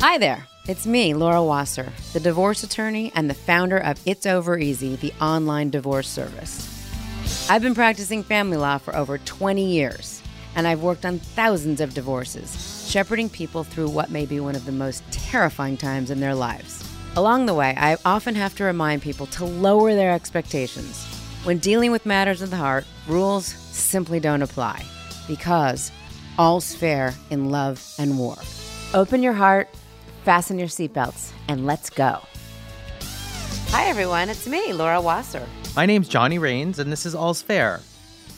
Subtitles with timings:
[0.00, 0.46] Hi there.
[0.68, 5.12] It's me, Laura Wasser, the divorce attorney and the founder of It's Over Easy, the
[5.20, 7.50] online divorce service.
[7.50, 10.22] I've been practicing family law for over 20 years,
[10.54, 14.66] and I've worked on thousands of divorces, shepherding people through what may be one of
[14.66, 16.88] the most terrifying times in their lives.
[17.16, 21.04] Along the way, I often have to remind people to lower their expectations.
[21.42, 24.84] When dealing with matters of the heart, rules simply don't apply
[25.26, 25.90] because
[26.38, 28.36] all's fair in love and war.
[28.94, 29.68] Open your heart,
[30.28, 32.20] fasten your seatbelts, and let's go.
[33.70, 34.28] Hi, everyone.
[34.28, 35.46] It's me, Laura Wasser.
[35.74, 37.78] My name's Johnny Rains, and this is All's Fair.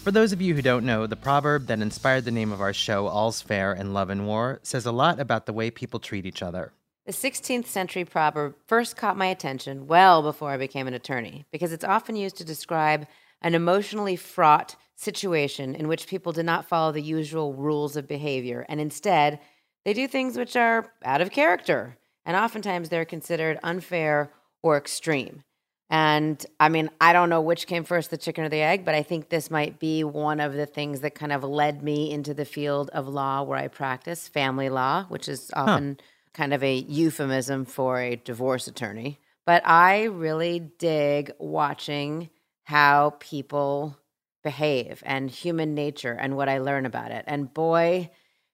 [0.05, 2.73] For those of you who don't know, the proverb that inspired the name of our
[2.73, 6.27] show, All's Fair in Love and War, says a lot about the way people treat
[6.27, 6.73] each other.
[7.06, 11.72] The 16th century proverb first caught my attention well before I became an attorney because
[11.72, 13.09] it's often used to describe
[13.43, 18.65] an emotionally fraught situation in which people do not follow the usual rules of behavior
[18.69, 19.41] and instead
[19.85, 24.31] they do things which are out of character and oftentimes they're considered unfair
[24.63, 25.43] or extreme.
[25.89, 28.95] And I mean, I don't know which came first, the chicken or the egg, but
[28.95, 32.33] I think this might be one of the things that kind of led me into
[32.33, 36.07] the field of law where I practice family law, which is often huh.
[36.33, 39.19] kind of a euphemism for a divorce attorney.
[39.45, 42.31] But I really dig watching
[42.63, 43.99] how people
[44.45, 47.25] behave and human nature and what I learn about it.
[47.27, 48.11] And boy,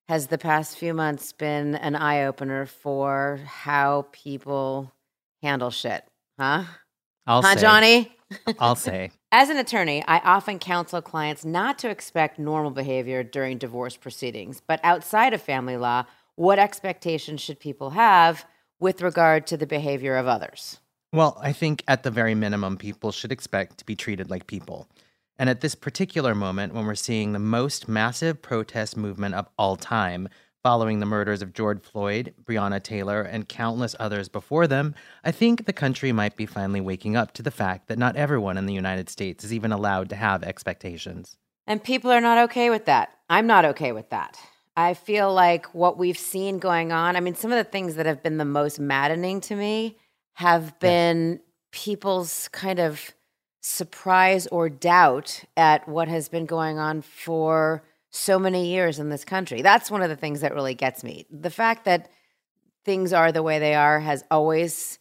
[0.09, 4.93] has the past few months been an eye opener for how people
[5.43, 6.05] handle shit,
[6.39, 6.65] huh?
[7.27, 7.61] I'll huh, say.
[7.61, 8.17] Johnny?
[8.59, 9.11] I'll say.
[9.33, 14.63] As an attorney, I often counsel clients not to expect normal behavior during divorce proceedings,
[14.67, 16.05] but outside of family law,
[16.37, 18.47] what expectations should people have
[18.79, 20.79] with regard to the behavior of others?
[21.13, 24.89] Well, I think at the very minimum, people should expect to be treated like people.
[25.39, 29.77] And at this particular moment, when we're seeing the most massive protest movement of all
[29.77, 30.29] time,
[30.63, 35.65] following the murders of George Floyd, Breonna Taylor, and countless others before them, I think
[35.65, 38.75] the country might be finally waking up to the fact that not everyone in the
[38.75, 41.37] United States is even allowed to have expectations.
[41.67, 43.11] And people are not okay with that.
[43.29, 44.39] I'm not okay with that.
[44.77, 48.07] I feel like what we've seen going on, I mean, some of the things that
[48.07, 49.99] have been the most maddening to me
[50.35, 53.15] have been people's kind of
[53.67, 59.25] surprise or doubt at what has been going on for so many years in this
[59.25, 59.61] country.
[59.61, 61.27] That's one of the things that really gets me.
[61.33, 62.09] The fact that
[62.85, 65.01] things are the way they are has always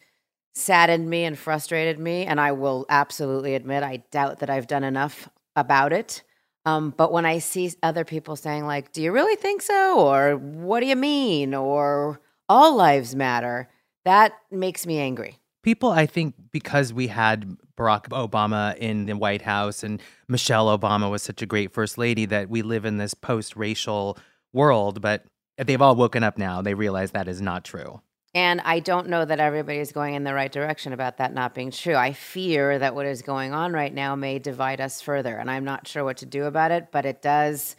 [0.52, 2.26] saddened me and frustrated me.
[2.26, 6.24] And I will absolutely admit, I doubt that I've done enough about it.
[6.64, 10.00] Um, but when I see other people saying, like, do you really think so?
[10.00, 11.54] Or what do you mean?
[11.54, 13.68] Or all lives matter,
[14.04, 19.42] that makes me angry people i think because we had barack obama in the white
[19.42, 23.14] house and michelle obama was such a great first lady that we live in this
[23.14, 24.16] post-racial
[24.52, 25.24] world but
[25.58, 28.00] they've all woken up now they realize that is not true
[28.34, 31.54] and i don't know that everybody is going in the right direction about that not
[31.54, 35.36] being true i fear that what is going on right now may divide us further
[35.36, 37.76] and i'm not sure what to do about it but it does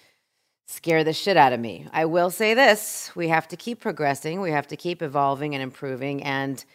[0.67, 4.41] scare the shit out of me i will say this we have to keep progressing
[4.41, 6.65] we have to keep evolving and improving and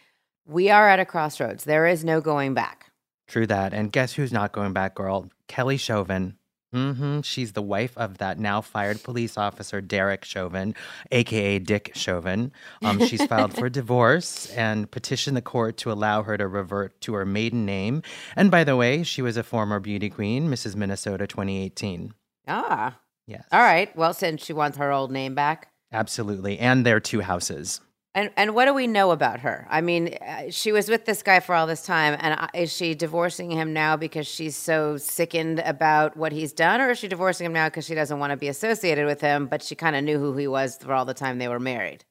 [0.45, 1.63] we are at a crossroads.
[1.63, 2.91] There is no going back.
[3.33, 3.73] True that.
[3.73, 5.27] And guess who's not going back, girl?
[5.47, 6.37] Kelly Chauvin.
[6.71, 7.21] Mm-hmm.
[7.21, 10.75] She's the wife of that now fired police officer, Derek Chauvin,
[11.11, 12.51] aka Dick Chauvin.
[12.83, 17.15] Um, she's filed for divorce and petitioned the court to allow her to revert to
[17.15, 18.03] her maiden name.
[18.35, 20.75] And by the way, she was a former beauty queen, Mrs.
[20.75, 22.13] Minnesota 2018.
[22.47, 23.45] Ah, Yes.
[23.51, 23.95] all right.
[23.95, 25.71] Well, since she wants her old name back.
[25.91, 26.59] Absolutely.
[26.59, 27.81] And their two houses.
[28.15, 29.67] And and what do we know about her?
[29.71, 32.71] I mean, uh, she was with this guy for all this time, and uh, is
[32.71, 37.07] she divorcing him now because she's so sickened about what he's done, or is she
[37.07, 39.95] divorcing him now because she doesn't want to be associated with him, but she kind
[39.95, 42.05] of knew who he was for all the time they were married?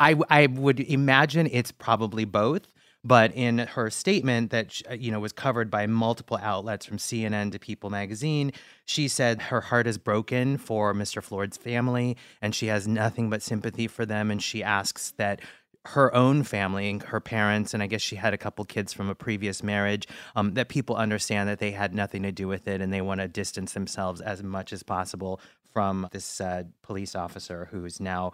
[0.00, 2.62] I, I would imagine it's probably both.
[3.08, 7.52] But in her statement that uh, you know was covered by multiple outlets from CNN
[7.52, 8.52] to People magazine,
[8.84, 11.22] she said her heart is broken for Mr.
[11.22, 15.40] Floyd's family and she has nothing but sympathy for them and she asks that
[15.86, 19.08] her own family and her parents and I guess she had a couple kids from
[19.08, 20.06] a previous marriage
[20.36, 23.22] um, that people understand that they had nothing to do with it and they want
[23.22, 25.40] to distance themselves as much as possible
[25.72, 28.32] from this uh, police officer who's now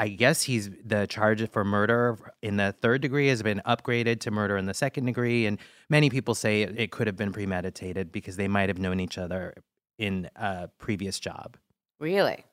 [0.00, 4.30] I guess he's the charge for murder in the third degree has been upgraded to
[4.30, 5.44] murder in the second degree.
[5.44, 5.58] And
[5.90, 9.18] many people say it, it could have been premeditated because they might have known each
[9.18, 9.52] other
[9.98, 11.58] in a previous job.
[11.98, 12.46] Really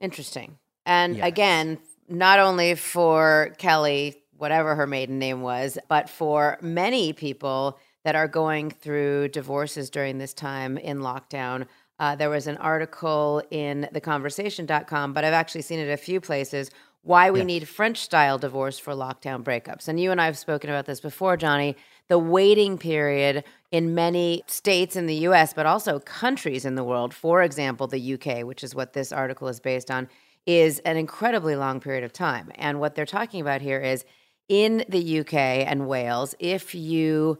[0.00, 0.58] interesting.
[0.84, 1.26] And Yes.
[1.26, 1.78] again,
[2.08, 8.28] not only for Kelly, whatever her maiden name was, but for many people that are
[8.28, 11.66] going through divorces during this time in lockdown.
[11.98, 16.70] Uh, there was an article in theconversation.com, but I've actually seen it a few places
[17.02, 17.46] why we Yes.
[17.46, 19.86] need French style divorce for lockdown breakups.
[19.86, 21.76] And you and I have spoken about this before, Johnny.
[22.08, 27.14] The waiting period in many states in the US, but also countries in the world,
[27.14, 30.08] for example, the UK, which is what this article is based on,
[30.46, 32.50] is an incredibly long period of time.
[32.56, 34.04] And what they're talking about here is
[34.48, 37.38] in the UK and Wales, if you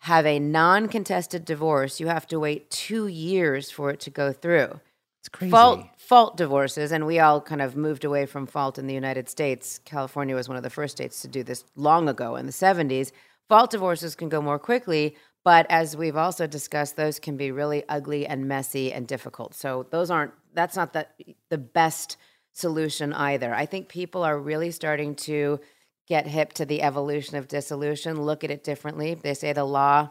[0.00, 4.32] have a non contested divorce, you have to wait two years for it to go
[4.32, 4.80] through
[5.20, 5.50] It's crazy.
[5.50, 9.28] fault fault divorces and we all kind of moved away from fault in the United
[9.28, 9.80] States.
[9.84, 13.12] California was one of the first states to do this long ago in the 70s.
[13.48, 17.84] Fault divorces can go more quickly, but as we've also discussed those can be really
[17.88, 19.54] ugly and messy and difficult.
[19.54, 21.06] So those aren't that's not the
[21.50, 22.16] the best
[22.52, 23.54] solution either.
[23.54, 25.60] I think people are really starting to
[26.06, 29.14] get hip to the evolution of dissolution, look at it differently.
[29.14, 30.10] They say the law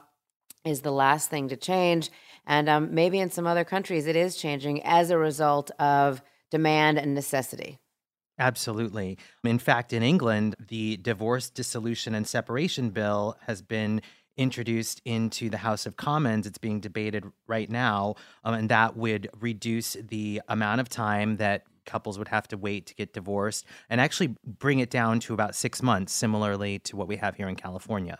[0.63, 2.09] is the last thing to change.
[2.45, 6.21] And um, maybe in some other countries it is changing as a result of
[6.51, 7.79] demand and necessity.
[8.37, 9.17] Absolutely.
[9.45, 14.01] In fact, in England, the Divorce, Dissolution, and Separation Bill has been
[14.37, 16.45] introduced into the House of Commons.
[16.45, 21.63] It's being debated right now, um, and that would reduce the amount of time that
[21.85, 25.55] couples would have to wait to get divorced and actually bring it down to about
[25.55, 28.19] six months, similarly to what we have here in California.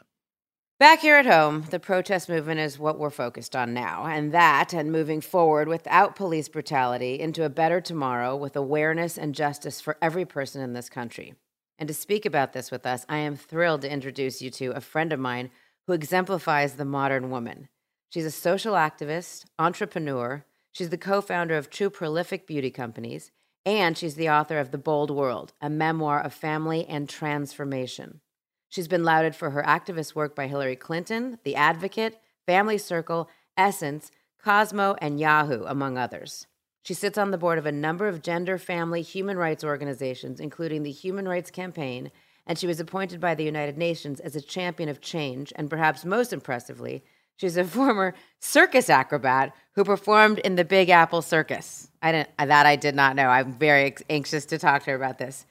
[0.78, 4.74] Back here at home, the protest movement is what we're focused on now, and that
[4.74, 9.98] and moving forward without police brutality into a better tomorrow with awareness and justice for
[10.02, 11.34] every person in this country.
[11.80, 14.82] And to speak about this with us, I am thrilled to introduce you to a
[14.82, 15.50] friend of mine
[15.88, 17.70] who exemplifies the modern woman.
[18.10, 23.32] She's a social activist, entrepreneur, she's the co founder of two prolific beauty companies,
[23.66, 28.22] and she's the author of The Bold World, a memoir of family and transformation.
[28.70, 34.12] She's been lauded for her activist work by Hillary Clinton, The Advocate, Family Circle, Essence,
[34.44, 36.46] Cosmo, and Yahoo, among others.
[36.84, 40.84] She sits on the board of a number of gender, family, human rights organizations, including
[40.84, 42.12] the Human Rights Campaign,
[42.46, 45.52] and she was appointed by the United Nations as a champion of change.
[45.56, 47.04] And perhaps most impressively,
[47.36, 51.90] she's a former circus acrobat who performed in the Big Apple Circus.
[52.02, 53.28] I didn't that I did not know.
[53.28, 55.46] I'm very anxious to talk to her about this.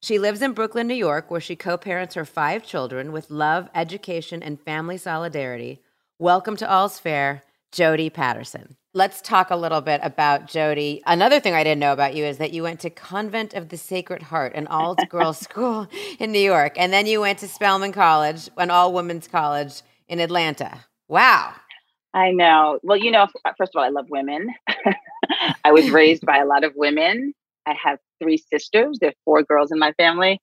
[0.00, 3.68] She lives in Brooklyn, New York, where she co parents her five children with love,
[3.74, 5.80] education, and family solidarity.
[6.18, 7.42] Welcome to All's Fair,
[7.72, 8.76] Jodie Patterson.
[8.94, 11.02] Let's talk a little bit about Jodie.
[11.06, 13.76] Another thing I didn't know about you is that you went to Convent of the
[13.76, 17.92] Sacred Heart, an all girls school in New York, and then you went to Spelman
[17.92, 20.84] College, an all women's college in Atlanta.
[21.08, 21.54] Wow.
[22.14, 22.78] I know.
[22.82, 24.48] Well, you know, first of all, I love women.
[25.64, 27.34] I was raised by a lot of women.
[27.66, 28.98] I have three sisters.
[29.00, 30.40] There are four girls in my family.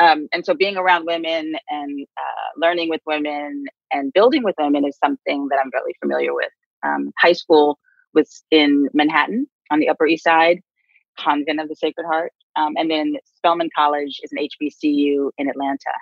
[0.00, 4.84] Um, and so being around women and uh, learning with women and building with women
[4.84, 6.50] is something that I'm very familiar with.
[6.82, 7.78] Um, high school
[8.12, 10.60] was in Manhattan on the Upper East Side,
[11.18, 12.32] Convent of the Sacred Heart.
[12.56, 15.92] Um, and then Spelman College is an HBCU in Atlanta.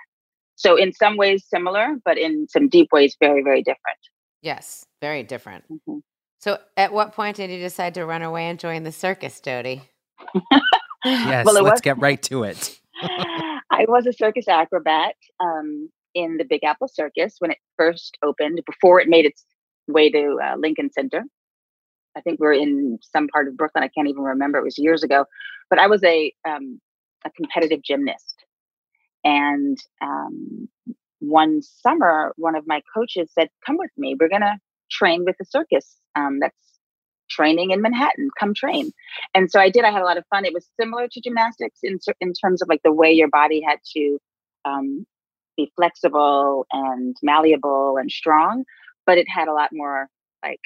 [0.55, 3.97] So in some ways similar, but in some deep ways, very, very different.
[4.41, 5.63] Yes, very different.
[5.69, 6.01] Mhm.
[6.39, 9.81] So, at what point did you decide to run away and join the circus, Jodie?
[11.05, 12.79] Yes, Well, let's was- get right to it.
[13.01, 18.61] I was a circus acrobat um, in the Big Apple Circus when it first opened,
[18.65, 19.43] before it made its
[19.87, 21.23] way to uh, Lincoln Center.
[22.15, 23.83] I think we are in some part of Brooklyn.
[23.83, 24.59] I can't even remember.
[24.59, 25.25] It was years ago,
[25.69, 26.79] but I was a um,
[27.25, 28.32] a competitive gymnast,
[29.23, 30.67] and um,
[31.19, 34.15] one summer, one of my coaches said, "Come with me.
[34.19, 34.59] We're gonna
[34.91, 35.97] train with the circus.
[36.15, 36.55] Um, that's
[37.29, 38.29] training in Manhattan.
[38.39, 38.91] Come train."
[39.33, 39.85] And so I did.
[39.85, 40.45] I had a lot of fun.
[40.45, 43.79] It was similar to gymnastics in in terms of like the way your body had
[43.95, 44.19] to
[44.65, 45.05] um,
[45.57, 48.63] be flexible and malleable and strong,
[49.05, 50.07] but it had a lot more
[50.43, 50.59] like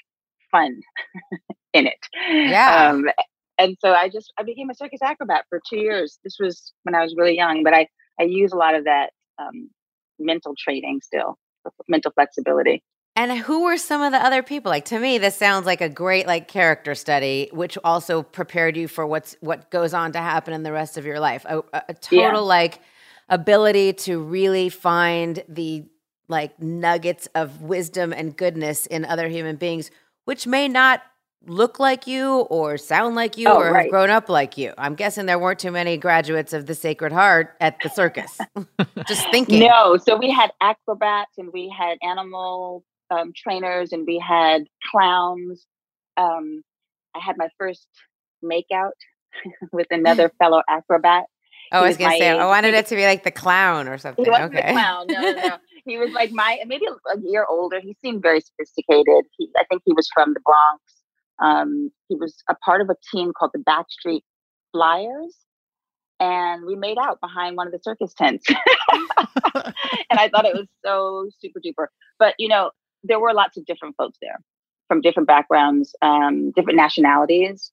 [0.51, 0.81] fun
[1.73, 1.99] in it.
[2.29, 2.89] Yeah.
[2.89, 3.05] Um,
[3.59, 6.19] and so I just I became a circus acrobat for two years.
[6.23, 7.87] This was when I was really young, but I
[8.19, 9.69] I use a lot of that um,
[10.19, 11.37] mental training still,
[11.87, 12.83] mental flexibility.
[13.15, 14.69] And who were some of the other people?
[14.69, 18.87] Like to me, this sounds like a great like character study, which also prepared you
[18.87, 21.43] for what's what goes on to happen in the rest of your life.
[21.45, 22.37] A, a total yeah.
[22.37, 22.79] like
[23.27, 25.85] ability to really find the
[26.27, 29.89] like nuggets of wisdom and goodness in other human beings,
[30.25, 31.01] which may not
[31.45, 33.83] look like you or sound like you oh, or right.
[33.83, 34.73] have grown up like you.
[34.77, 38.37] I'm guessing there weren't too many graduates of the Sacred Heart at the circus.
[39.07, 39.59] Just thinking.
[39.59, 45.65] No, so we had acrobats and we had animal um, trainers and we had clowns.
[46.17, 46.63] Um,
[47.15, 47.87] I had my first
[48.43, 48.91] makeout
[49.71, 51.25] with another fellow acrobat.
[51.71, 52.39] Oh, I was gonna say age.
[52.39, 54.23] I wanted it to be like the clown or something.
[54.23, 54.67] He wasn't okay.
[54.67, 55.05] the clown.
[55.09, 55.57] No, no, no.
[55.83, 57.81] he was like my maybe a year older.
[57.81, 59.25] He seemed very sophisticated.
[59.37, 60.81] He, I think he was from the Bronx.
[61.39, 64.21] Um, he was a part of a team called the Backstreet
[64.71, 65.35] Flyers,
[66.19, 68.45] and we made out behind one of the circus tents.
[68.49, 71.87] and I thought it was so super duper.
[72.19, 72.71] But you know,
[73.03, 74.39] there were lots of different folks there
[74.87, 77.71] from different backgrounds, um, different nationalities,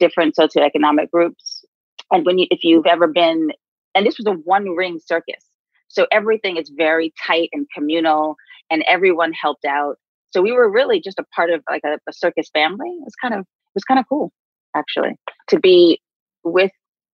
[0.00, 1.64] different socioeconomic groups.
[2.10, 3.50] And when you, if you've ever been,
[3.94, 5.44] and this was a one ring circus,
[5.88, 8.36] so everything is very tight and communal,
[8.70, 9.98] and everyone helped out.
[10.36, 12.90] So we were really just a part of like a, a circus family.
[12.90, 14.30] It was kind of it was kind of cool,
[14.76, 15.16] actually,
[15.48, 15.98] to be
[16.44, 16.72] with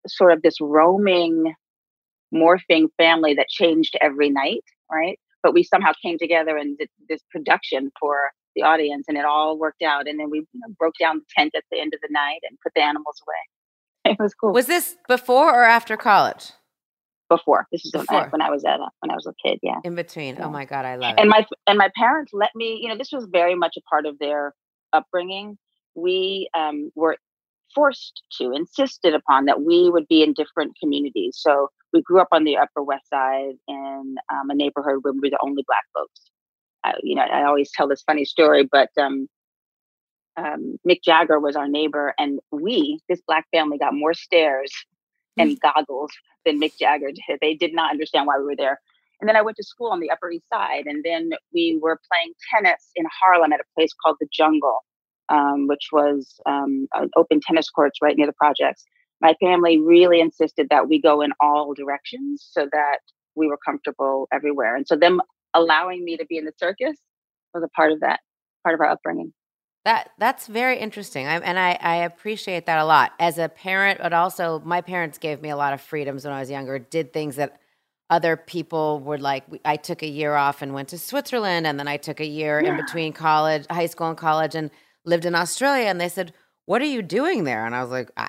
[0.08, 1.54] sort of this roaming,
[2.34, 5.20] morphing family that changed every night, right?
[5.40, 9.56] But we somehow came together and did this production for the audience, and it all
[9.56, 10.08] worked out.
[10.08, 12.40] And then we you know, broke down the tent at the end of the night
[12.42, 14.14] and put the animals away.
[14.16, 14.52] It was cool.
[14.52, 16.50] Was this before or after college?
[17.36, 17.66] Before.
[17.72, 19.58] This is when I, when I, was at a, when I was a kid.
[19.62, 20.34] Yeah, in between.
[20.36, 20.46] Oh yeah.
[20.46, 21.20] Oh my god, I love it.
[21.20, 22.78] And my and my parents let me.
[22.82, 24.54] You know, this was very much a part of their
[24.92, 25.56] upbringing.
[25.94, 27.16] We um, were
[27.74, 31.38] forced to, insisted upon that we would be in different communities.
[31.40, 35.20] So we grew up on the Upper West Side in um, a neighborhood where we
[35.20, 36.30] were the only Black folks.
[36.84, 39.28] I, you know, I always tell this funny story, but um,
[40.36, 44.72] um, Mick Jagger was our neighbor, and we, this Black family, got more stares
[45.38, 46.10] and goggles
[46.44, 47.38] than Mick Jagger did.
[47.40, 48.80] They did not understand why we were there.
[49.20, 52.00] And then I went to school on the Upper East Side, and then we were
[52.10, 54.80] playing tennis in Harlem at a place called the Jungle,
[55.28, 58.84] um, which was um, an open tennis courts right near the projects.
[59.20, 62.98] My family really insisted that we go in all directions so that
[63.36, 64.74] we were comfortable everywhere.
[64.74, 65.20] And so them
[65.54, 66.96] allowing me to be in the circus
[67.54, 68.18] was a part of that,
[68.64, 69.32] part of our upbringing.
[69.84, 73.98] That that's very interesting, I, and I, I appreciate that a lot as a parent.
[74.00, 76.78] But also, my parents gave me a lot of freedoms when I was younger.
[76.78, 77.58] Did things that
[78.08, 79.44] other people would like.
[79.64, 82.62] I took a year off and went to Switzerland, and then I took a year
[82.62, 82.70] yeah.
[82.70, 84.70] in between college, high school, and college, and
[85.04, 85.86] lived in Australia.
[85.86, 86.32] And they said,
[86.66, 88.28] "What are you doing there?" And I was like, I,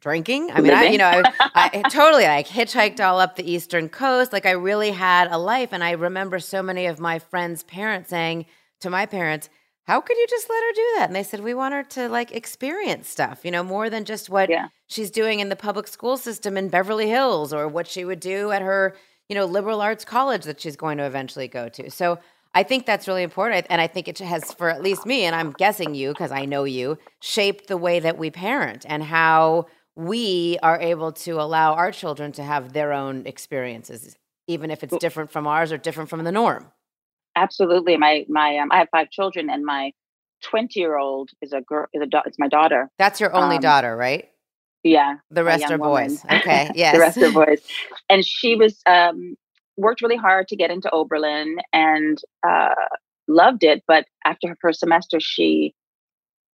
[0.00, 3.88] "Drinking." I mean, I, you know, I, I totally like hitchhiked all up the eastern
[3.88, 4.32] coast.
[4.32, 8.10] Like I really had a life, and I remember so many of my friends' parents
[8.10, 8.46] saying
[8.80, 9.48] to my parents
[9.88, 11.06] how could you just let her do that?
[11.06, 14.28] And they said, we want her to like experience stuff, you know, more than just
[14.28, 14.68] what yeah.
[14.86, 18.50] she's doing in the public school system in Beverly Hills or what she would do
[18.50, 18.94] at her,
[19.30, 21.90] you know, liberal arts college that she's going to eventually go to.
[21.90, 22.18] So
[22.54, 23.66] I think that's really important.
[23.70, 26.44] And I think it has, for at least me, and I'm guessing you because I
[26.44, 31.72] know you, shaped the way that we parent and how we are able to allow
[31.72, 36.10] our children to have their own experiences, even if it's different from ours or different
[36.10, 36.70] from the norm.
[37.38, 37.96] Absolutely.
[37.96, 39.92] My my um, I have five children, and my
[40.42, 41.86] twenty year old is a girl.
[41.92, 42.90] Is a it's my daughter.
[42.98, 44.28] That's your only um, daughter, right?
[44.82, 45.16] Yeah.
[45.30, 46.24] The rest are boys.
[46.24, 46.70] Okay.
[46.74, 46.94] Yes.
[46.94, 47.60] the rest are boys.
[48.08, 49.36] And she was um,
[49.76, 52.74] worked really hard to get into Oberlin and uh,
[53.26, 53.82] loved it.
[53.86, 55.74] But after her first semester, she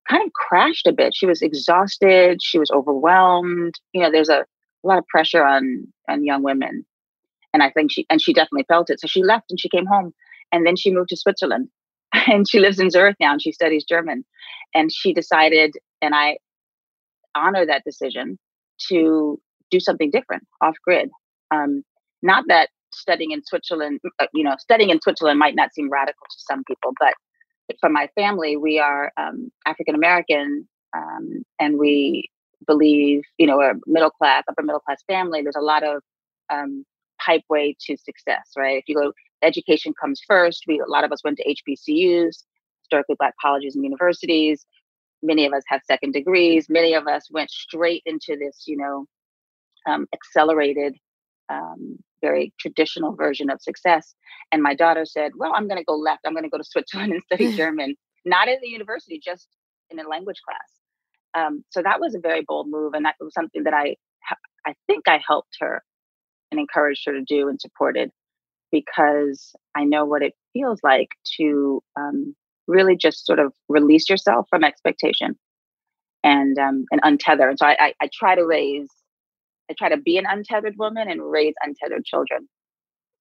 [0.09, 1.15] kind of crashed a bit.
[1.15, 2.41] She was exhausted.
[2.43, 3.75] She was overwhelmed.
[3.93, 6.85] You know, there's a, a lot of pressure on on young women,
[7.53, 9.01] and I think she and she definitely felt it.
[9.01, 10.13] So she left and she came home
[10.53, 11.69] and then she moved to Switzerland
[12.27, 14.25] and she lives in Zurich now and she studies German.
[14.75, 16.39] And she decided, and I
[17.35, 18.39] honor that decision,
[18.89, 19.39] to
[19.71, 21.11] do something different off grid.
[21.51, 21.85] Um,
[22.23, 26.27] not that studying in Switzerland, uh, you know, studying in Switzerland might not seem radical
[26.29, 27.15] to some people, but
[27.81, 32.31] for my family, we are um, African American, um, and we
[32.67, 35.43] believe, you know, a middle class, upper middle class family.
[35.43, 36.03] There's a lot of
[36.53, 36.85] um,
[37.27, 38.79] pipeway to success, right?
[38.79, 39.13] If you go,
[39.45, 40.65] education comes first.
[40.67, 42.45] We a lot of us went to HBCUs,
[42.83, 44.67] historically black colleges and universities.
[45.23, 46.67] Many of us have second degrees.
[46.69, 49.07] Many of us went straight into this, you know,
[49.87, 50.97] um, accelerated,
[51.49, 54.15] um, very traditional version of success.
[54.53, 56.21] And my daughter said, "Well, I'm going to go left.
[56.27, 59.49] I'm going to go to Switzerland and study German, not in the university, just
[59.91, 60.71] in a language class."
[61.37, 63.97] Um, so that was a very bold move, and that was something that I,
[64.67, 65.83] I think I helped her
[66.51, 68.11] and encouraged her to do and supported
[68.75, 72.35] because I know what it feels like to um,
[72.67, 75.39] really just sort of release yourself from expectation
[76.25, 77.49] and um, and untether.
[77.49, 78.89] And so I, I, I try to raise,
[79.71, 82.49] I try to be an untethered woman and raise untethered children.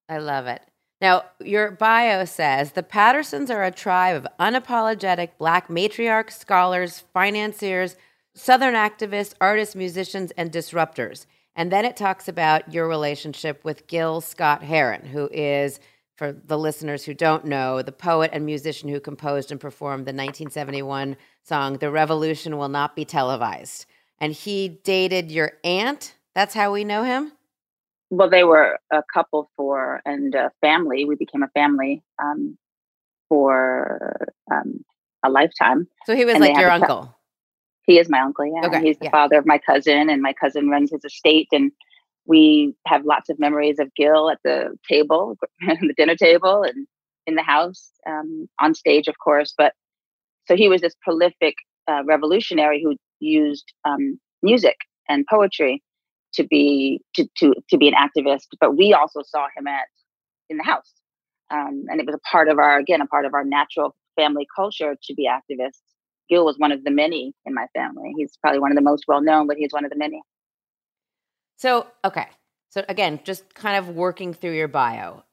[0.09, 0.63] I love it.
[0.99, 7.95] Now, your bio says the Pattersons are a tribe of unapologetic Black matriarchs, scholars, financiers,
[8.35, 11.27] Southern activists, artists, musicians, and disruptors.
[11.55, 15.79] And then it talks about your relationship with Gil Scott Heron, who is,
[16.15, 20.13] for the listeners who don't know, the poet and musician who composed and performed the
[20.13, 23.85] 1971 song, The Revolution Will Not Be Televised.
[24.19, 26.15] And he dated your aunt.
[26.33, 27.33] That's how we know him?
[28.17, 31.05] well, they were a couple for and a family.
[31.05, 32.57] We became a family um,
[33.27, 34.83] for um,
[35.25, 35.87] a lifetime.
[36.05, 37.15] So he was and like your uncle.
[37.85, 38.45] He is my uncle.
[38.45, 39.11] Yeah, okay, he's the yeah.
[39.11, 41.49] father of my cousin, and my cousin runs his estate.
[41.51, 41.71] And
[42.25, 46.87] we have lots of memories of Gil at the table, the dinner table, and
[47.27, 49.53] in the house, um, on stage, of course.
[49.57, 49.73] But
[50.47, 51.55] so he was this prolific
[51.87, 54.77] uh, revolutionary who used um, music
[55.09, 55.81] and poetry
[56.33, 59.87] to be to, to to be an activist but we also saw him at
[60.49, 60.91] in the house
[61.51, 64.47] um, and it was a part of our again a part of our natural family
[64.55, 65.81] culture to be activists
[66.41, 69.21] was one of the many in my family he's probably one of the most well
[69.21, 70.21] known but he's one of the many
[71.57, 72.27] so okay
[72.69, 75.23] so again just kind of working through your bio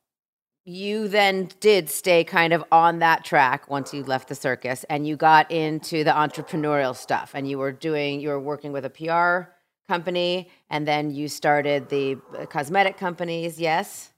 [0.65, 5.07] you then did stay kind of on that track once you left the circus and
[5.07, 8.91] you got into the entrepreneurial stuff and you were doing you were working with a
[8.91, 9.51] pr
[9.91, 13.59] company, and then you started the uh, cosmetic companies.
[13.59, 14.13] Yes.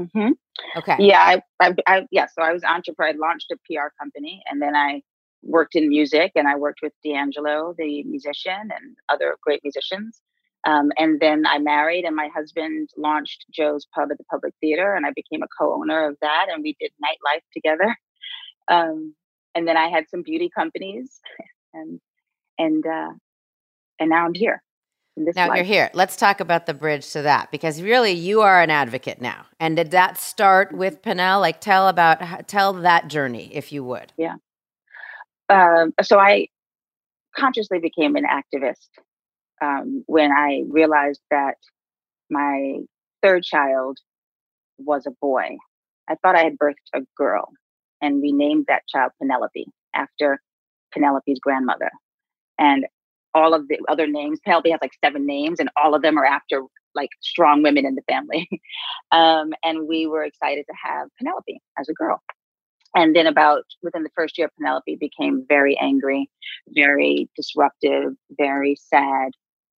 [0.00, 0.30] Mm-hmm.
[0.78, 0.96] Okay.
[0.98, 2.26] Yeah, I, I, I, yeah.
[2.34, 3.12] So I was entrepreneur.
[3.12, 5.02] I launched a PR company, and then I
[5.42, 10.20] worked in music, and I worked with D'Angelo, the musician, and other great musicians.
[10.64, 14.94] Um, and then I married, and my husband launched Joe's Pub at the Public Theater,
[14.94, 17.96] and I became a co-owner of that, and we did nightlife together.
[18.68, 19.16] Um,
[19.56, 21.18] and then I had some beauty companies,
[21.74, 21.98] and
[22.56, 23.10] and uh,
[23.98, 24.62] and now I'm here
[25.26, 25.56] now life.
[25.56, 25.90] you're here.
[25.94, 29.46] Let's talk about the bridge to that because really you are an advocate now.
[29.58, 31.40] And did that start with Pinnell?
[31.40, 34.12] Like tell about tell that journey if you would.
[34.16, 34.34] Yeah.
[35.50, 36.48] Um, so I
[37.36, 38.88] consciously became an activist
[39.62, 41.56] um, when I realized that
[42.30, 42.78] my
[43.22, 43.98] third child
[44.78, 45.56] was a boy.
[46.08, 47.48] I thought I had birthed a girl,
[48.00, 50.40] and we named that child Penelope after
[50.92, 51.90] Penelope's grandmother.
[52.58, 52.86] And
[53.34, 54.40] all of the other names.
[54.44, 56.62] Penelope has like seven names, and all of them are after
[56.94, 58.48] like strong women in the family.
[59.12, 62.20] um, and we were excited to have Penelope as a girl.
[62.94, 66.28] And then, about within the first year, Penelope became very angry,
[66.70, 69.30] very disruptive, very sad,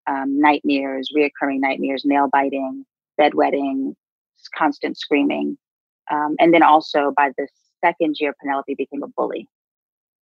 [0.07, 2.85] um, nightmares, reoccurring nightmares, nail biting,
[3.21, 3.95] bedwetting,
[4.57, 5.59] constant screaming.
[6.11, 7.47] Um, and then also by the
[7.85, 9.49] second year, Penelope became a bully.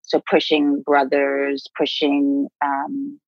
[0.02, 3.19] So pushing brothers, pushing um,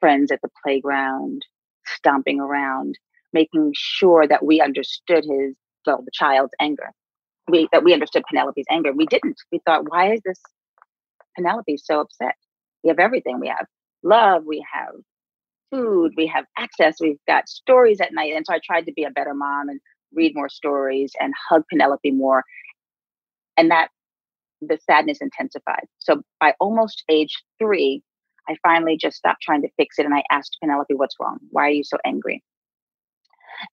[0.00, 1.42] friends at the playground,
[1.84, 2.98] stomping around,
[3.32, 5.54] making sure that we understood his,
[5.86, 6.90] well, the child's anger.
[7.48, 8.92] We that we understood Penelope's anger.
[8.92, 9.36] We didn't.
[9.52, 10.40] We thought, why is this
[11.36, 12.34] Penelope so upset?
[12.82, 13.40] We have everything.
[13.40, 13.66] We have
[14.02, 14.44] love.
[14.46, 14.94] We have
[15.70, 16.12] food.
[16.16, 16.96] We have access.
[17.00, 18.32] We've got stories at night.
[18.34, 19.80] And so I tried to be a better mom and
[20.12, 22.42] read more stories and hug Penelope more.
[23.56, 23.88] And that
[24.60, 25.86] the sadness intensified.
[25.98, 28.02] So by almost age three,
[28.48, 31.38] I finally just stopped trying to fix it and I asked Penelope, what's wrong?
[31.50, 32.42] Why are you so angry?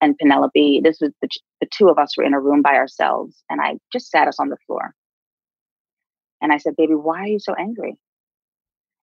[0.00, 1.28] And Penelope, this was the,
[1.60, 4.38] the two of us were in a room by ourselves and I just sat us
[4.38, 4.94] on the floor.
[6.40, 7.96] And I said, baby, why are you so angry?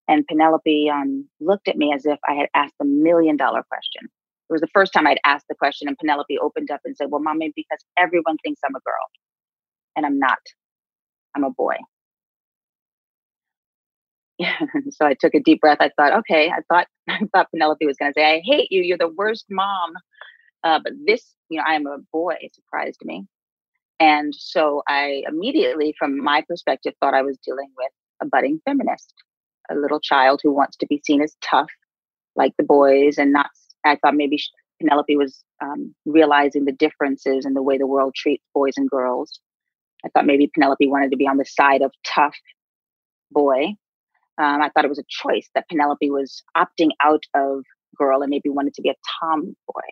[0.07, 4.09] And Penelope um, looked at me as if I had asked a million dollar question.
[4.49, 7.07] It was the first time I'd asked the question, and Penelope opened up and said,
[7.09, 9.07] Well, mommy, because everyone thinks I'm a girl,
[9.95, 10.39] and I'm not.
[11.33, 11.77] I'm a boy.
[14.89, 15.77] so I took a deep breath.
[15.79, 18.81] I thought, okay, I thought I thought Penelope was going to say, "I hate you.
[18.81, 19.93] You're the worst mom."
[20.63, 22.35] Uh, but this, you know, I am a boy.
[22.53, 23.25] Surprised me,
[23.99, 29.13] And so I immediately, from my perspective, thought I was dealing with a budding feminist,
[29.71, 31.69] a little child who wants to be seen as tough,
[32.35, 33.49] like the boys, and not.
[33.85, 34.39] I thought maybe
[34.81, 39.39] Penelope was um, realizing the differences in the way the world treats boys and girls.
[40.05, 42.35] I thought maybe Penelope wanted to be on the side of tough
[43.31, 43.75] boy.
[44.37, 47.63] Um, I thought it was a choice that Penelope was opting out of
[47.97, 49.87] girl and maybe wanted to be a tomboy.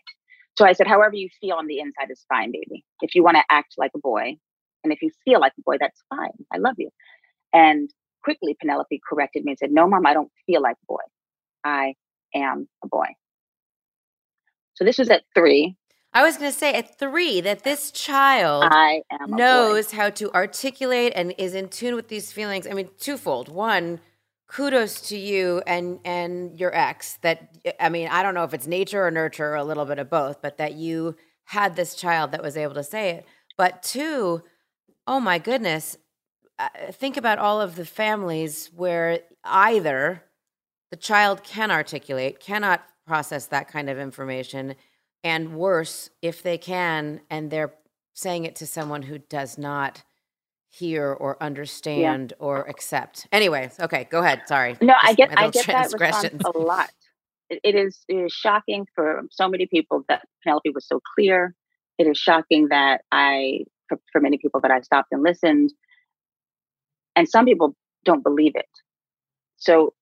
[0.60, 2.84] So I said, however you feel on the inside is fine, baby.
[3.00, 4.36] If you want to act like a boy,
[4.84, 6.34] and if you feel like a boy, that's fine.
[6.54, 6.90] I love you.
[7.54, 7.90] And
[8.26, 11.04] quickly, Penelope corrected me and said, No, mom, I don't feel like a boy.
[11.64, 11.94] I
[12.36, 13.06] am a boy.
[14.74, 15.78] So this was at three.
[16.12, 21.14] I was going to say at three that this child I knows how to articulate
[21.16, 22.68] and is in tune with these feelings.
[22.68, 23.48] I mean, twofold.
[23.48, 24.02] One,
[24.50, 28.68] kudos to you and and your ex that i mean i don't know if it's
[28.68, 31.16] nature or nurture or a little bit of both but that you
[31.50, 33.26] had this child that was able to say it.
[33.58, 34.44] But two
[35.08, 35.98] oh my goodness
[36.60, 40.24] uh, think about all of the families where either
[40.92, 44.76] the child can articulate cannot process that kind of information
[45.24, 47.74] and worse if they can and they're
[48.14, 50.04] saying it to someone who does not
[50.70, 52.46] hear or understand yeah.
[52.46, 53.28] or accept.
[53.32, 54.44] Anyway, okay, go ahead.
[54.46, 54.78] Sorry.
[54.82, 56.92] No, I get I get that response a lot.
[57.50, 61.56] It, it is it is shocking for so many people that Penelope was so clear.
[61.98, 65.74] It is shocking that I for, for many people that I stopped and listened.
[67.16, 68.70] And some people don't believe it.
[69.58, 69.94] So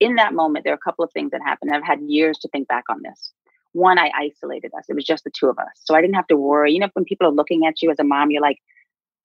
[0.00, 1.70] in that moment, there are a couple of things that happened.
[1.72, 3.32] I've had years to think back on this.
[3.72, 4.86] One, I isolated us.
[4.88, 5.68] It was just the two of us.
[5.84, 6.72] So I didn't have to worry.
[6.72, 8.58] You know, when people are looking at you as a mom, you're like,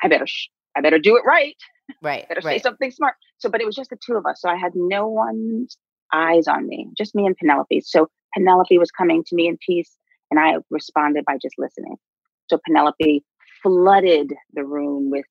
[0.04, 1.56] I better sh- I better do it right.
[2.02, 2.28] Right.
[2.28, 2.60] better right.
[2.60, 3.16] say something smart.
[3.38, 4.42] So, but it was just the two of us.
[4.42, 5.78] So I had no one's
[6.14, 7.82] eyes on me, just me and Penelope.
[7.82, 9.96] So Penelope was coming to me in peace,
[10.32, 11.96] and I responded by just listening.
[12.50, 13.24] So Penelope
[13.64, 15.26] flooded the room with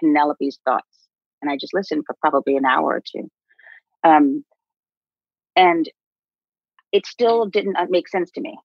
[0.00, 1.08] Penelope's thoughts,
[1.42, 3.28] and I just listened for probably an hour or two.
[4.02, 4.44] Um,
[5.56, 5.90] and
[6.92, 8.58] it still didn't uh, make sense to me.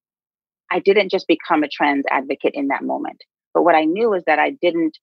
[0.71, 3.23] I didn't just become a trans advocate in that moment.
[3.53, 4.97] But what I knew was that I didn't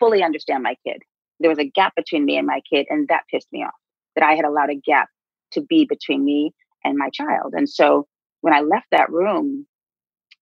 [0.00, 1.02] fully understand my kid.
[1.40, 3.74] There was a gap between me and my kid, and that pissed me off
[4.16, 5.08] that I had allowed a gap
[5.52, 6.52] to be between me
[6.84, 7.54] and my child.
[7.56, 8.08] And so
[8.42, 9.66] when I left that room,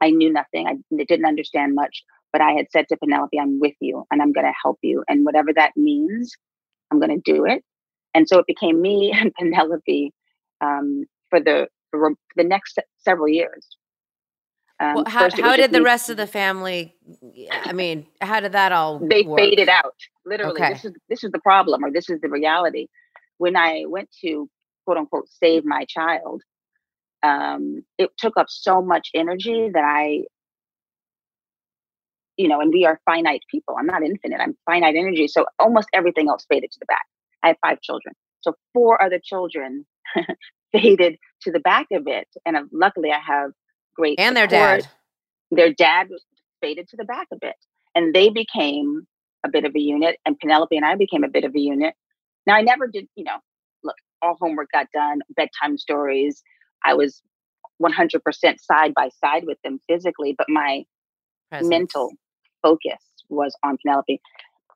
[0.00, 0.68] I knew nothing.
[0.68, 4.32] I didn't understand much, but I had said to Penelope, I'm with you and I'm
[4.32, 5.04] going to help you.
[5.08, 6.32] And whatever that means,
[6.90, 7.64] I'm going to do it.
[8.14, 10.12] And so it became me and Penelope
[10.62, 13.66] um, for the for the next several years.
[14.80, 16.94] Um, well, how, how did the rest of the family?
[17.50, 19.00] I mean, how did that all?
[19.00, 19.40] They work?
[19.40, 19.94] faded out.
[20.24, 20.72] Literally, okay.
[20.74, 22.86] this is this is the problem, or this is the reality.
[23.38, 24.48] When I went to
[24.84, 26.42] quote unquote save my child,
[27.24, 30.22] um, it took up so much energy that I,
[32.36, 33.74] you know, and we are finite people.
[33.76, 34.40] I'm not infinite.
[34.40, 35.26] I'm finite energy.
[35.26, 37.06] So almost everything else faded to the back.
[37.42, 39.86] I have five children, so four other children
[40.72, 43.50] faded to the back of it, and uh, luckily I have
[43.98, 44.50] great and support.
[44.50, 44.88] their dad.
[45.50, 46.24] Their dad was
[46.60, 47.56] faded to the back a bit,
[47.94, 49.06] and they became
[49.44, 50.18] a bit of a unit.
[50.24, 51.94] And Penelope and I became a bit of a unit.
[52.46, 53.38] Now I never did, you know,
[53.82, 56.42] look, all homework got done, bedtime stories.
[56.84, 57.22] I was
[57.82, 58.20] 100%
[58.60, 60.84] side by side with them physically, but my
[61.50, 61.68] Presence.
[61.68, 62.12] mental
[62.62, 64.20] focus was on Penelope.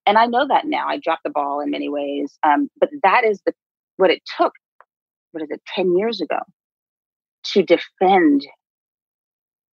[0.07, 0.89] And I know that now.
[0.89, 2.39] I dropped the ball in many ways.
[2.43, 3.53] Um, but that is the
[3.97, 4.53] what it took,
[5.33, 6.39] what is it, 10 years ago
[7.45, 8.47] to defend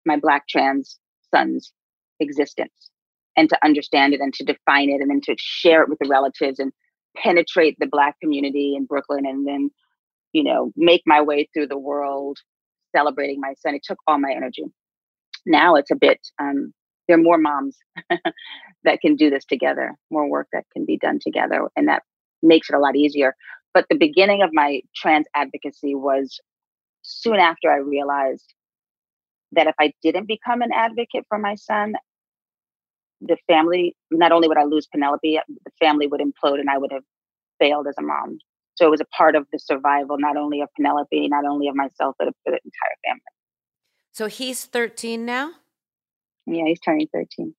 [0.08, 0.98] my Black trans
[1.32, 1.72] son's
[2.20, 2.90] existence
[3.36, 6.08] and to understand it and to define it and then to share it with the
[6.08, 6.72] relatives and
[7.16, 9.70] penetrate the Black community in Brooklyn and then,
[10.32, 12.38] you know, make my way through the world
[12.94, 13.74] celebrating my son.
[13.74, 14.64] It took all my energy.
[15.46, 16.72] Now it's a bit, um,
[17.06, 17.78] there are more moms
[18.84, 22.02] that can do this together, more work that can be done together, and that
[22.42, 23.34] makes it a lot easier.
[23.72, 26.40] But the beginning of my trans advocacy was
[27.02, 28.52] soon after I realized
[29.52, 31.94] that if I didn't become an advocate for my son,
[33.20, 36.92] the family, not only would I lose Penelope, the family would implode and I would
[36.92, 37.02] have
[37.58, 38.38] failed as a mom.
[38.76, 41.74] So it was a part of the survival, not only of Penelope, not only of
[41.74, 43.20] myself, but of the entire family.
[44.12, 45.52] So he's 13 now?
[46.46, 47.54] Yeah, he's turning 13.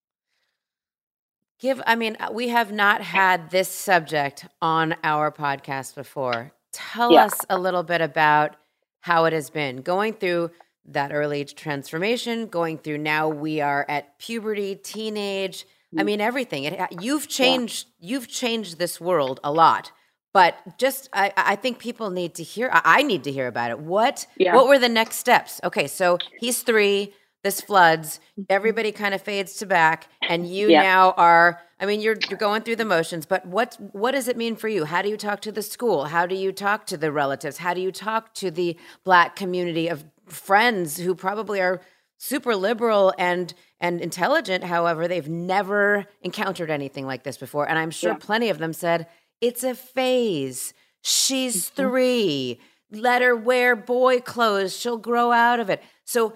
[1.60, 6.54] Give, I mean, uh, we have not had this subject on our podcast before.
[6.71, 7.25] Tell yeah.
[7.25, 8.56] us a little bit about
[9.02, 10.52] how it has been going through
[10.93, 15.65] that early age transformation, going through now we are at puberty, teenage.
[15.97, 16.65] I mean everything.
[16.65, 17.88] It, you've changed.
[17.99, 18.10] Yeah.
[18.12, 19.91] You've changed this world a lot.
[20.32, 22.69] But just, I, I think people need to hear.
[22.71, 23.80] I need to hear about it.
[23.80, 24.56] What yeah.
[24.56, 25.60] What were the next steps?
[25.63, 27.13] Okay, so he's three.
[27.43, 28.43] this floods, Mm-hmm.
[28.49, 30.82] everybody kind of fades to back, and you Yeah.
[30.84, 31.60] now are.
[31.80, 34.67] I mean, you're you're going through the motions, but what what does it mean for
[34.67, 34.86] you?
[34.86, 36.06] How do you talk to the school?
[36.06, 37.58] How do you talk to the relatives?
[37.58, 41.82] How do you talk to the black community of friends who probably are
[42.18, 44.63] super liberal and and intelligent?
[44.63, 48.18] However, they've never encountered anything like this before, and I'm sure Yeah.
[48.20, 49.08] plenty of them said
[49.42, 50.74] it's a phase.
[51.02, 51.76] She's Mm-hmm.
[51.82, 52.60] three.
[52.92, 54.76] Let her wear boy clothes.
[54.76, 55.82] She'll grow out of it.
[56.06, 56.34] So,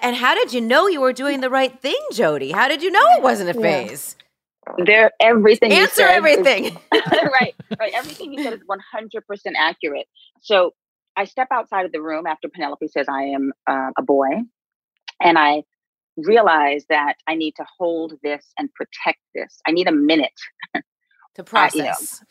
[0.00, 2.52] and how did you know you were doing the right thing, Jodie?
[2.52, 3.86] How did you know it wasn't a Yeah.
[3.86, 4.16] phase?
[4.84, 5.72] There, everything.
[5.72, 6.78] you Answer said is- everything.
[6.92, 7.92] right, right.
[7.94, 10.06] Everything you said is one hundred percent accurate.
[10.40, 10.72] So
[11.18, 14.28] I step outside of the room after Penelope says I am uh, a boy,
[15.20, 15.64] and I
[16.16, 19.60] realize that I need to hold this and protect this.
[19.66, 20.30] I need a minute
[20.74, 20.82] to you
[21.38, 22.22] know, process.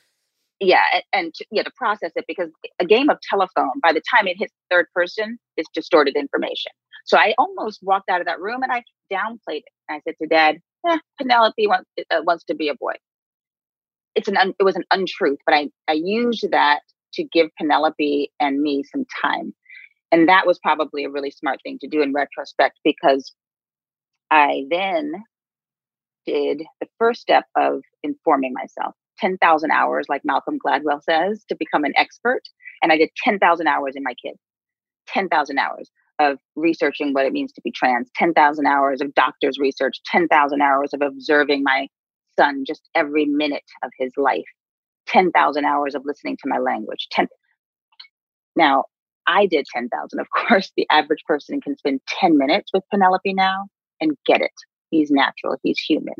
[0.60, 4.02] yeah and, and to, yeah to process it because a game of telephone by the
[4.13, 6.71] time it hits third person is distorted information
[7.06, 10.28] so i almost walked out of that room and i downplayed it i said to
[10.28, 10.58] dad
[10.89, 12.93] eh, penelope wants, uh, wants to be a boy
[14.15, 16.82] it's an un, it was an untruth but i i used that
[17.17, 19.53] to give penelope and me some time.
[20.12, 23.34] And that was probably a really smart thing to do in retrospect because
[24.32, 25.13] i then
[26.25, 28.93] did the first step of informing myself.
[29.19, 32.41] 10,000 hours, like Malcolm Gladwell says, to become an expert.
[32.84, 34.38] And I did 10,000 hours in my kids,
[35.08, 39.99] 10,000 hours of researching what it means to be trans, 10,000 hours of doctor's research,
[40.06, 41.88] 10,000 hours of observing my
[42.38, 44.43] son just every minute of his life,
[45.08, 47.08] 10,000 hours of listening to my language.
[47.12, 47.28] 10.
[48.56, 48.86] Now,
[49.28, 50.20] I did 10,000.
[50.20, 53.65] Of course, the average person can spend 10 minutes with Penelope now
[54.00, 54.52] and get it.
[54.89, 56.15] He's natural, he's human,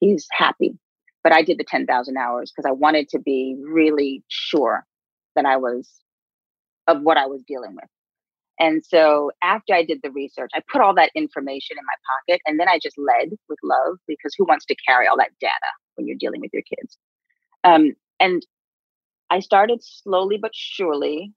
[0.00, 0.78] he's happy
[1.26, 4.86] but I did the 10,000 hours because I wanted to be really sure
[5.34, 5.90] that I was
[6.86, 7.90] of what I was dealing with.
[8.60, 12.42] And so after I did the research, I put all that information in my pocket
[12.46, 15.52] and then I just led with love because who wants to carry all that data
[15.96, 16.96] when you're dealing with your kids?
[17.64, 18.44] Um, and
[19.30, 21.32] I started slowly but surely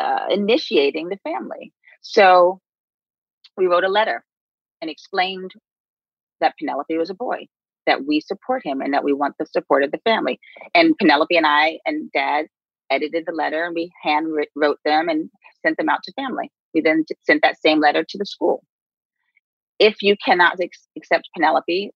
[0.00, 1.72] uh, initiating the family.
[2.02, 2.60] So
[3.56, 4.24] we wrote a letter
[4.80, 5.52] and explained
[6.40, 7.46] that Penelope was a boy
[7.86, 10.38] that we support him and that we want the support of the family.
[10.74, 12.46] And Penelope and I and dad
[12.90, 15.30] edited the letter and we hand wrote them and
[15.64, 16.50] sent them out to family.
[16.74, 18.62] We then sent that same letter to the school.
[19.78, 21.90] If you cannot ex- accept Penelope,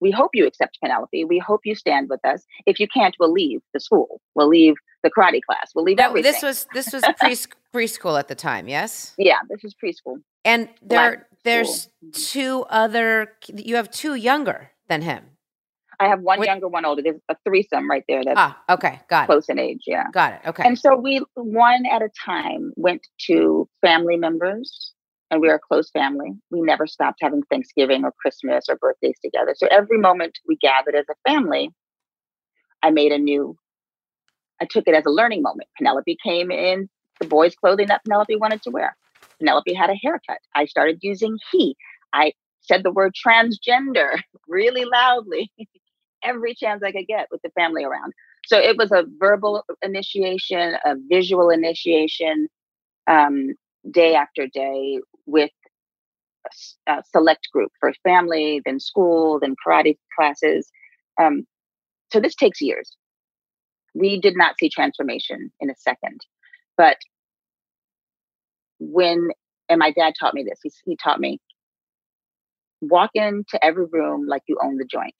[0.00, 1.24] we hope you accept Penelope.
[1.24, 2.44] We hope you stand with us.
[2.66, 4.20] If you can't, we'll leave the school.
[4.34, 5.72] We'll leave the karate class.
[5.74, 6.32] We'll leave That, everything.
[6.32, 7.36] this was this was pre
[7.74, 9.14] preschool at the time, yes.
[9.18, 10.16] yeah, this is preschool.
[10.44, 12.10] And there Black there's school.
[12.12, 13.32] two other.
[13.54, 15.24] You have two younger than him.
[15.98, 17.00] I have one younger, one older.
[17.00, 19.82] There's a threesome right there that's Ah, okay, got it, close in age.
[19.86, 20.04] Yeah.
[20.12, 20.40] got it.
[20.46, 24.92] Okay, And so we, one at a time, went to family members,
[25.30, 26.32] and we are a close family.
[26.50, 29.54] We never stopped having Thanksgiving or Christmas or birthdays together.
[29.56, 31.70] So every moment we gathered as a family,
[32.82, 33.56] I made a new,
[34.60, 35.68] I took it as a learning moment.
[35.76, 36.88] Penelope came in
[37.20, 38.96] the boys' clothing that Penelope wanted to wear.
[39.38, 40.38] Penelope had a haircut.
[40.54, 41.76] I started using he.
[42.12, 45.50] I said the word transgender really loudly
[46.22, 48.12] every chance I could get with the family around.
[48.46, 52.48] So it was a verbal initiation, a visual initiation,
[53.08, 53.54] um,
[53.90, 55.50] day after day with
[56.88, 60.70] a, a select group first family, then school, then karate classes.
[61.20, 61.46] Um,
[62.12, 62.96] so this takes years.
[63.94, 66.20] We did not see transformation in a second,
[66.76, 66.98] but
[68.78, 69.30] when
[69.68, 70.60] and my dad taught me this.
[70.62, 71.40] He, he taught me
[72.80, 75.14] walk into every room like you own the joint.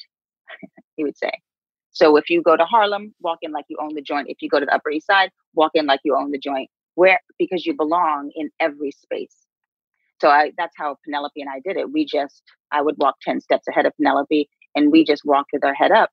[0.97, 1.33] he would say.
[1.93, 4.29] So if you go to Harlem, walk in like you own the joint.
[4.29, 6.69] If you go to the Upper East Side, walk in like you own the joint.
[6.97, 9.37] Where because you belong in every space.
[10.21, 11.93] So I that's how Penelope and I did it.
[11.93, 15.65] We just I would walk 10 steps ahead of Penelope and we just walked with
[15.65, 16.11] our head up,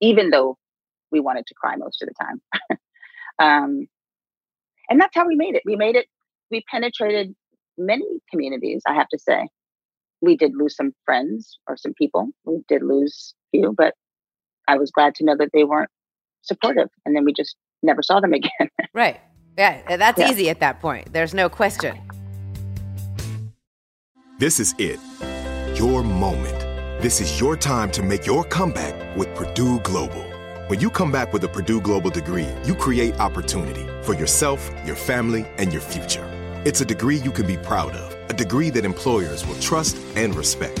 [0.00, 0.58] even though
[1.12, 2.78] we wanted to cry most of the time.
[3.38, 3.86] um,
[4.88, 5.62] and that's how we made it.
[5.64, 6.06] We made it,
[6.50, 7.34] we penetrated
[7.78, 9.48] many communities, I have to say.
[10.20, 12.28] We did lose some friends or some people.
[12.44, 13.94] We did lose a few, but
[14.68, 15.90] I was glad to know that they weren't
[16.42, 16.88] supportive.
[17.06, 18.68] And then we just never saw them again.
[18.92, 19.20] right.
[19.60, 20.30] Yeah, that's Yeah.
[20.30, 21.12] easy at that point.
[21.12, 21.98] There's no question.
[24.38, 24.98] This is it.
[25.74, 26.58] Your moment.
[27.02, 30.24] This is your time to make your comeback with Purdue Global.
[30.68, 34.96] When you come back with a Purdue Global degree, you create opportunity for yourself, your
[34.96, 36.24] family, and your future.
[36.64, 40.34] It's a degree you can be proud of, a degree that employers will trust and
[40.34, 40.80] respect.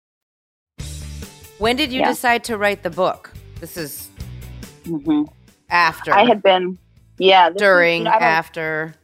[1.61, 2.09] When did you Yeah.
[2.09, 3.31] decide to write the book?
[3.59, 4.09] This is
[4.83, 5.25] hmm
[5.69, 6.79] after, I had been,
[7.19, 8.95] yeah, during, you know, after.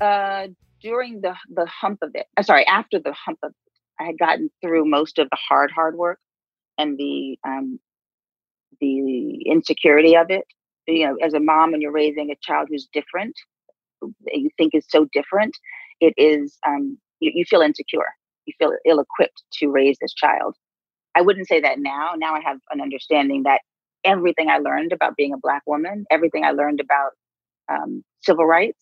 [0.00, 0.48] uh,
[0.82, 2.26] during the the hump of it.
[2.36, 5.70] I'm sorry, after the hump of it, I had gotten through most of the hard,
[5.70, 6.18] hard work
[6.76, 7.78] and the um,
[8.80, 10.44] the insecurity of it.
[10.88, 13.36] You know, as a mom, when you're raising a child who's different,
[14.02, 15.56] that you think is so different,
[16.00, 18.08] it is um, you, you feel insecure.
[18.46, 20.56] You feel ill-equipped to raise this child.
[21.14, 22.12] I wouldn't say that now.
[22.16, 23.60] Now I have an understanding that
[24.04, 27.12] everything I learned about being a black woman, everything I learned about
[27.70, 28.78] um, civil rights,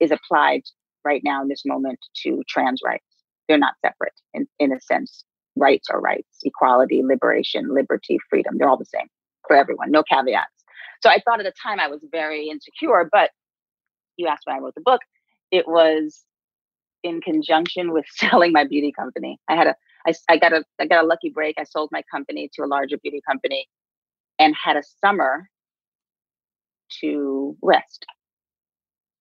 [0.00, 0.62] is applied
[1.04, 3.04] right now in this moment to trans rights.
[3.48, 5.24] They're not separate in, in a sense.
[5.56, 8.56] Rights are rights, equality, liberation, liberty, freedom.
[8.56, 9.06] They're all the same
[9.46, 10.64] for everyone, no caveats.
[11.02, 13.30] So I thought at the time I was very insecure, but
[14.16, 15.02] you asked when I wrote the book,
[15.50, 16.24] it was
[17.02, 19.38] in conjunction with selling my beauty company.
[19.48, 19.74] I had a
[20.06, 21.56] I, I got a I got a lucky break.
[21.58, 23.68] I sold my company to a larger beauty company
[24.38, 25.48] and had a summer
[27.00, 28.04] to rest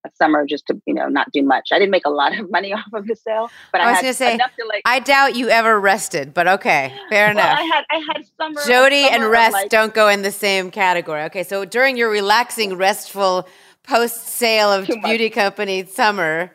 [0.05, 1.69] a summer just to you know not do much.
[1.71, 4.01] I didn't make a lot of money off of the sale, but I, I was
[4.01, 4.81] gonna say, enough like.
[4.85, 7.59] I doubt you ever rested, but okay, fair well, enough.
[7.59, 8.61] I had I had summer.
[8.61, 11.23] Jodie summer and rest like- don't go in the same category.
[11.23, 13.47] Okay, so during your relaxing, restful
[13.83, 16.51] post sale of beauty company summer,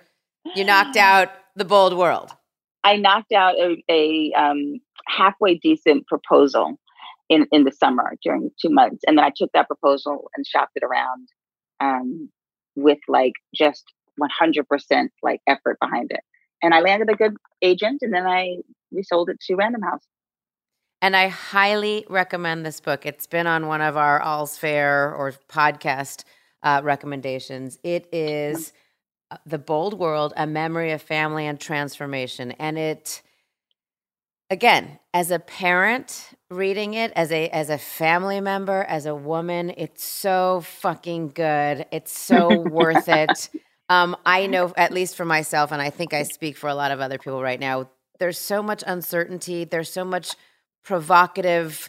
[0.55, 2.33] you knocked out the bold world.
[2.85, 6.79] I knocked out a, a um, halfway decent proposal
[7.29, 10.73] in in the summer during two months, and then I took that proposal and shopped
[10.77, 11.29] it around
[11.81, 12.31] um,
[12.77, 13.85] with like just
[14.21, 16.21] 100% like effort behind it.
[16.63, 18.57] And I landed a good agent, and then I
[18.91, 20.03] resold it to Random House.
[21.01, 23.07] And I highly recommend this book.
[23.07, 26.25] It's been on one of our All's Fair or podcast
[26.65, 27.79] uh, recommendations.
[27.85, 28.73] It is
[29.47, 32.53] The Bold World, A Memoir of Family and Transformation.
[32.53, 33.23] And it,
[34.51, 39.73] again, as a parent reading it, as a as a family member, as a woman,
[39.77, 41.87] it's so fucking good.
[41.91, 43.51] It's so worth it.
[43.91, 46.91] Um, I know, at least for myself, and I think I speak for a lot
[46.91, 47.89] of other people right now,
[48.19, 49.65] there's so much uncertainty.
[49.65, 50.35] There's so much
[50.85, 51.89] provocative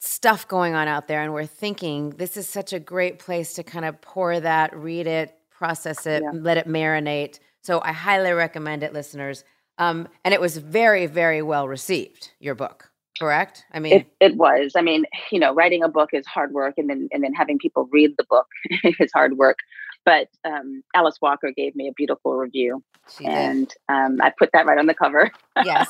[0.00, 1.22] stuff going on out there.
[1.22, 5.06] And we're thinking this is such a great place to kind of pour that, read
[5.06, 6.30] it, process it, Yeah.
[6.34, 7.38] let it marinate.
[7.62, 9.44] So I highly recommend it, listeners.
[9.78, 13.64] Um, and it was very, very well received, your book, correct?
[13.72, 14.72] I mean, It it was.
[14.76, 17.58] I mean, you know, writing a book is hard work, and then and then having
[17.58, 18.48] people read the book
[19.04, 19.58] is hard work.
[20.04, 22.82] But um, Alice Walker gave me a beautiful review,
[23.16, 25.30] she and um, I put that right on the cover.
[25.64, 25.88] Yes.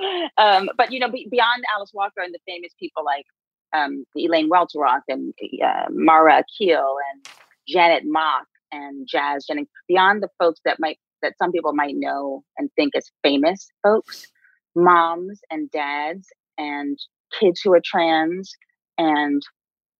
[0.36, 3.24] um, but you know, be, beyond Alice Walker and the famous people like
[3.72, 5.32] um, Elaine Welteroth and
[5.64, 7.26] uh, Mara Akil and
[7.66, 12.42] Janet Mock and Jazz Jennings, beyond the folks that might that some people might know
[12.58, 14.26] and think as famous folks,
[14.74, 16.98] moms and dads and
[17.38, 18.52] kids who are trans
[18.98, 19.42] and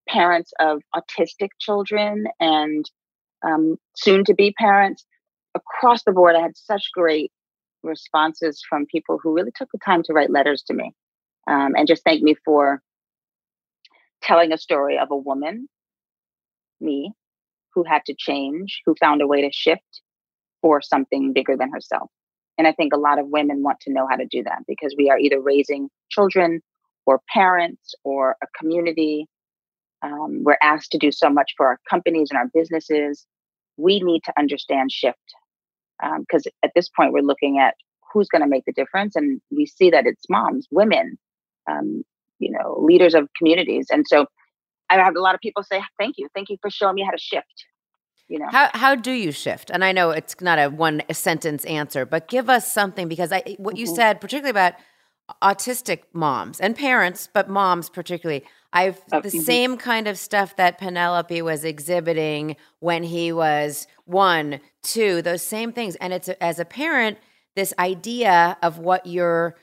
[0.07, 2.85] parents of autistic children and
[3.45, 5.05] um, soon to be parents
[5.55, 6.35] across the board.
[6.35, 7.31] I had such great
[7.83, 10.91] responses from people who really took the time to write letters to me
[11.47, 12.81] um, and just thank me for
[14.21, 15.67] telling a story of a woman,
[16.81, 17.11] me,
[17.75, 20.01] who had to change, who found a way to shift
[20.61, 22.09] for something bigger than herself.
[22.57, 24.95] And I think a lot of women want to know how to do that because
[24.97, 26.61] we are either raising children
[27.05, 29.27] or parents or a community.
[30.01, 33.25] Um, we're asked to do so much for our companies and our businesses.
[33.77, 35.17] We need to understand shift
[36.19, 37.75] because um, at this point we're looking at
[38.13, 41.17] who's going to make the difference, and we see that it's moms, women,
[41.69, 42.03] um,
[42.39, 43.87] you know, leaders of communities.
[43.91, 44.25] And so
[44.89, 47.11] I have a lot of people say, "Thank you, thank you for showing me how
[47.11, 47.65] to shift."
[48.27, 49.69] You know, how how do you shift?
[49.69, 53.55] And I know it's not a one sentence answer, but give us something because I
[53.57, 53.95] what you mm-hmm.
[53.95, 54.73] said, particularly about
[55.41, 58.43] autistic moms and parents, but moms particularly.
[58.73, 59.39] I've oh, the mm-hmm.
[59.39, 65.71] same kind of stuff that Penelope was exhibiting when he was one, two, those same
[65.71, 65.95] things.
[65.95, 67.17] And it's as a parent,
[67.55, 69.55] this idea of what your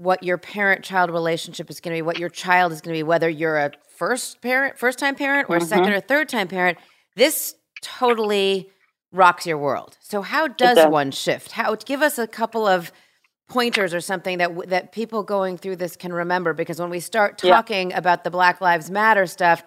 [0.00, 2.98] what your parent child relationship is going to be, what your child is going to
[2.98, 5.66] be, whether you're a first parent, first time parent, or mm-hmm.
[5.66, 6.78] second or third time parent.
[7.16, 8.70] This totally
[9.12, 9.98] rocks your world.
[10.00, 10.90] So how does, does.
[10.90, 11.52] one shift?
[11.52, 12.92] How give us a couple of
[13.46, 17.36] pointers or something that that people going through this can remember because when we start
[17.36, 17.98] talking yeah.
[17.98, 19.62] about the Black Lives Matter stuff,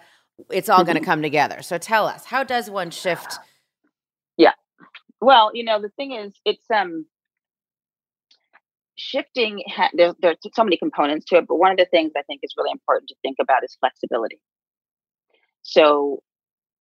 [0.50, 0.86] it's all mm-hmm.
[0.86, 1.62] going to come together.
[1.62, 3.38] So tell us, how does one shift?
[4.36, 4.52] Yeah.
[5.20, 7.06] Well, you know, the thing is it's um
[8.96, 9.62] shifting
[9.94, 12.54] there are so many components to it, but one of the things I think is
[12.56, 14.40] really important to think about is flexibility.
[15.62, 16.22] So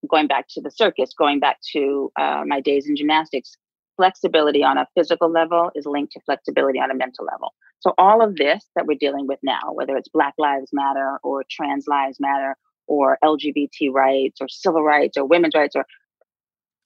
[0.09, 3.55] going back to the circus, going back to uh, my days in gymnastics,
[3.95, 7.53] flexibility on a physical level is linked to flexibility on a mental level.
[7.79, 11.43] So all of this that we're dealing with now, whether it's Black Lives Matter or
[11.49, 12.55] Trans Lives Matter
[12.87, 15.85] or LGBT rights or civil rights or women's rights, or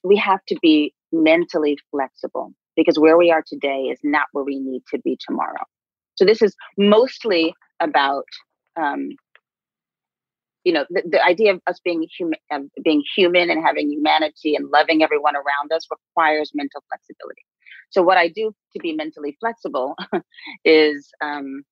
[0.04, 4.58] we have to be mentally flexible because where we are today is not where we
[4.60, 5.64] need to be tomorrow.
[6.14, 8.24] So this is mostly about
[8.80, 9.10] um,
[10.64, 12.38] you know the, the idea of us being human
[12.82, 17.44] being human and having humanity and loving everyone around us requires mental flexibility.
[17.90, 19.96] So what i do to be mentally flexible
[20.64, 21.62] is um,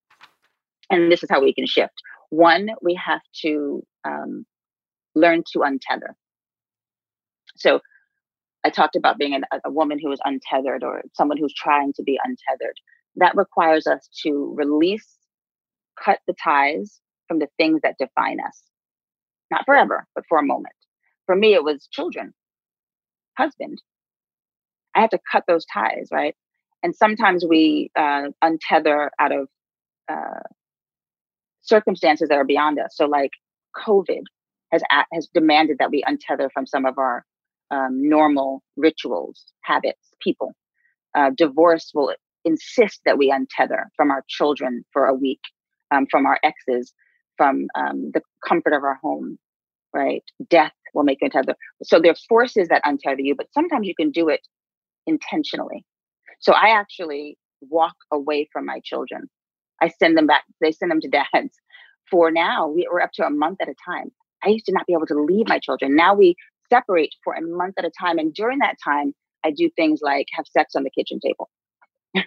[0.91, 1.95] and this is how we can shift.
[2.31, 4.45] One we have to um,
[5.15, 6.13] learn to untether.
[7.57, 7.81] So
[8.67, 12.05] i talked about being an, a woman who is untethered or someone who's trying to
[12.05, 12.77] be untethered
[13.17, 15.09] that requires us to release
[16.05, 18.65] cut the ties from the things that define us
[19.51, 20.75] not forever, but for a moment.
[21.27, 22.35] For me, it was children,
[23.39, 23.83] husband.
[24.95, 26.35] I had to cut those ties, right?
[26.83, 29.49] And sometimes we uh, untether out of
[30.11, 30.41] uh,
[31.63, 32.97] circumstances that are beyond us.
[32.97, 33.33] So, like
[33.77, 34.23] COVID
[34.73, 37.25] has has demanded that we untether from some of our
[37.71, 40.53] um, normal rituals, habits, people.
[41.15, 42.15] Uh, divorce will
[42.45, 45.41] insist that we untether from our children for a week,
[45.91, 46.93] um, from our exes,
[47.37, 49.39] from um, the comfort of our home,
[49.93, 50.23] right?
[50.49, 51.55] Death will make you untether.
[51.83, 54.41] So there are forces that untether you, but sometimes you can do it
[55.07, 55.85] intentionally.
[56.41, 59.29] So I actually walk away from my children.
[59.83, 61.59] I send them back, they send them to dads.
[62.11, 64.13] For now, we, we're up to a month at a time.
[64.45, 65.97] I used to not be able to leave my children.
[65.97, 66.37] Now we
[66.69, 68.19] separate for a month at a time.
[68.19, 69.15] And during that time,
[69.45, 71.49] I do things like have sex on the kitchen table.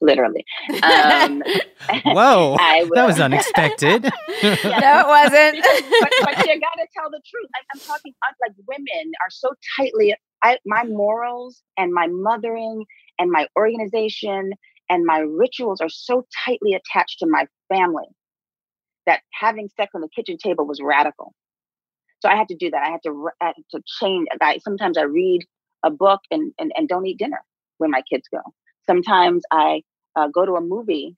[0.00, 0.44] literally.
[0.82, 1.42] Um,
[2.04, 2.56] Whoa,
[2.94, 4.02] that was unexpected.
[4.04, 5.64] no, it wasn't.
[6.00, 7.48] but, but, you got to tell the truth.
[7.54, 10.14] I, I'm talking like women are so tightly.
[10.42, 12.84] I, my morals and my mothering
[13.18, 14.52] and my organization
[14.90, 18.04] and my rituals are so tightly attached to my family
[19.06, 21.34] that having sex on the kitchen table was radical.
[22.24, 22.82] So I had to do that.
[22.82, 24.28] I had to, I had to change.
[24.40, 25.42] I, sometimes I read
[25.84, 27.42] a book and, and, and don't eat dinner
[27.78, 28.40] when my kids go.
[28.86, 29.82] Sometimes I
[30.16, 31.16] uh, go to a movie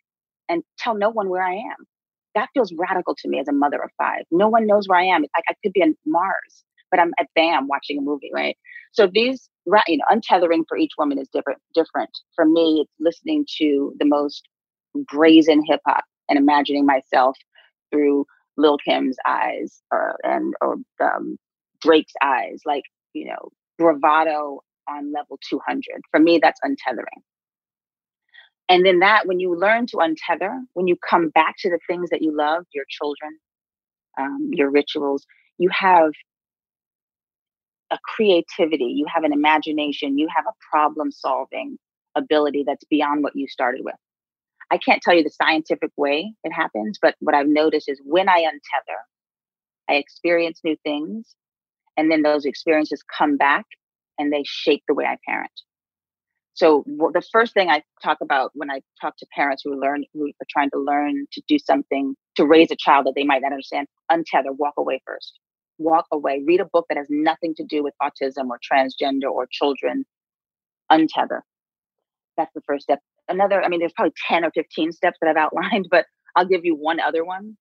[0.48, 1.86] and tell no one where I am.
[2.34, 4.24] That feels radical to me as a mother of five.
[4.32, 5.22] No one knows where I am.
[5.22, 8.56] Like I could be on Mars, but I'm at BAM watching a movie, right?
[8.92, 9.48] So these,
[9.86, 11.60] you know, untethering for each woman is different.
[11.74, 14.42] Different for me, it's listening to the most
[15.12, 17.36] brazen hip hop and imagining myself
[17.92, 18.26] through
[18.56, 21.38] Lil Kim's eyes or and or um,
[21.80, 25.82] Drake's eyes, like you know, bravado on level 200.
[26.10, 27.22] For me, that's untethering.
[28.68, 32.10] And then that, when you learn to untether, when you come back to the things
[32.10, 33.38] that you love, your children,
[34.18, 35.24] um, your rituals,
[35.58, 36.10] you have
[37.90, 41.78] a creativity, you have an imagination, you have a problem solving
[42.16, 43.94] ability that's beyond what you started with.
[44.70, 48.28] I can't tell you the scientific way it happens, but what I've noticed is when
[48.28, 48.98] I untether,
[49.90, 51.34] I experience new things,
[51.96, 53.66] and then those experiences come back
[54.18, 55.52] and they shape the way I parent.
[56.54, 60.28] So the first thing I talk about when I talk to parents who learn who
[60.28, 63.52] are trying to learn to do something to raise a child that they might not
[63.52, 65.38] understand, untether, walk away first.
[65.78, 66.42] Walk away.
[66.46, 70.04] Read a book that has nothing to do with autism or transgender or children.
[70.92, 71.40] Untether.
[72.36, 73.00] that's the first step.
[73.28, 76.64] Another, I mean, there's probably 10 or 15 steps that I've outlined, but I'll give
[76.64, 77.56] you one other one.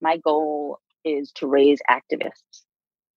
[0.00, 2.62] My goal is to raise activists.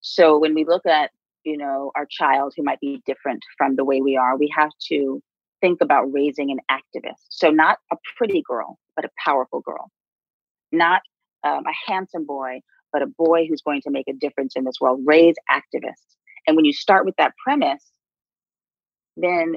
[0.00, 1.10] So when we look at,
[1.44, 4.70] you know, our child who might be different from the way we are, we have
[4.88, 5.22] to
[5.60, 7.24] think about raising an activist.
[7.30, 9.90] So not a pretty girl, but a powerful girl.
[10.72, 11.02] Not
[11.42, 12.60] um, a handsome boy,
[12.92, 15.00] but a boy who's going to make a difference in this world.
[15.04, 16.16] Raise activists.
[16.46, 17.90] And when you start with that premise,
[19.16, 19.56] then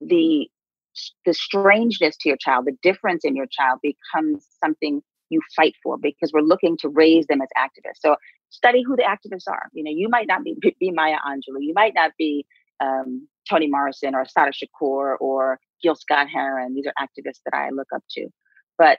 [0.00, 0.48] the
[1.24, 5.98] the strangeness to your child, the difference in your child becomes something you fight for
[5.98, 8.00] because we're looking to raise them as activists.
[8.00, 8.16] So
[8.50, 9.68] study who the activists are.
[9.72, 12.46] You know, you might not be, be Maya Angelou, you might not be
[12.80, 16.74] um, Toni Morrison or Assata Shakur or Gil Scott Heron.
[16.74, 18.28] These are activists that I look up to.
[18.76, 18.98] But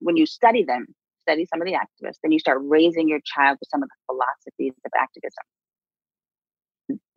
[0.00, 0.86] when you study them,
[1.22, 3.94] study some of the activists, then you start raising your child with some of the
[4.06, 5.44] philosophies of activism,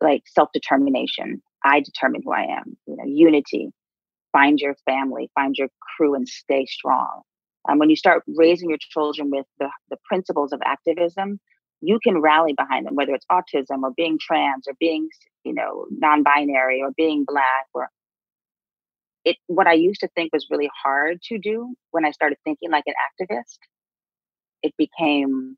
[0.00, 1.42] like self-determination.
[1.64, 2.76] I determine who I am.
[2.86, 3.70] You know, unity.
[4.32, 7.22] Find your family, find your crew, and stay strong.
[7.68, 11.40] Um, when you start raising your children with the, the principles of activism,
[11.80, 15.08] you can rally behind them, whether it's autism or being trans or being,
[15.44, 17.88] you know, non-binary or being black or
[19.24, 22.70] it what I used to think was really hard to do when I started thinking
[22.70, 23.58] like an activist,
[24.62, 25.56] it became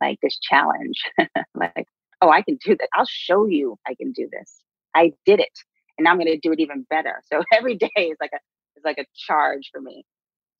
[0.00, 1.02] like this challenge.
[1.54, 1.86] like,
[2.20, 2.88] oh, I can do that.
[2.94, 4.60] I'll show you I can do this.
[4.94, 5.58] I did it.
[6.00, 7.20] And now I'm gonna do it even better.
[7.30, 8.38] So every day is like a
[8.74, 10.06] is like a charge for me.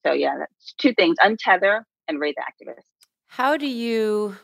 [0.05, 2.83] So yeah, that's two things: untether and raise activists.
[3.25, 4.35] How do you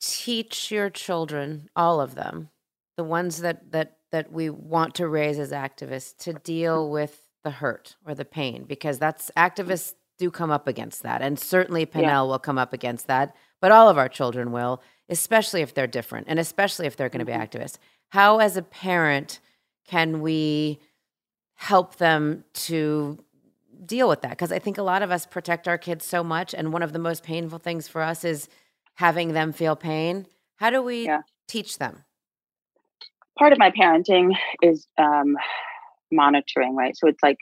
[0.00, 2.48] teach your children, all of them,
[2.96, 7.50] the ones that that that we want to raise as activists, to deal with the
[7.50, 8.64] hurt or the pain?
[8.64, 12.22] Because that's activists do come up against that, and certainly Penel yeah.
[12.22, 13.36] will come up against that.
[13.60, 17.20] But all of our children will, especially if they're different, and especially if they're going
[17.20, 17.42] to be mm-hmm.
[17.42, 17.76] activists.
[18.10, 19.40] How, as a parent,
[19.86, 20.78] can we
[21.54, 23.18] help them to
[23.84, 26.54] deal with that because I think a lot of us protect our kids so much,
[26.54, 28.48] and one of the most painful things for us is
[28.94, 30.26] having them feel pain.
[30.56, 31.22] How do we yeah.
[31.48, 32.04] teach them?
[33.38, 35.36] Part of my parenting is um,
[36.10, 36.96] monitoring, right?
[36.96, 37.38] So it's like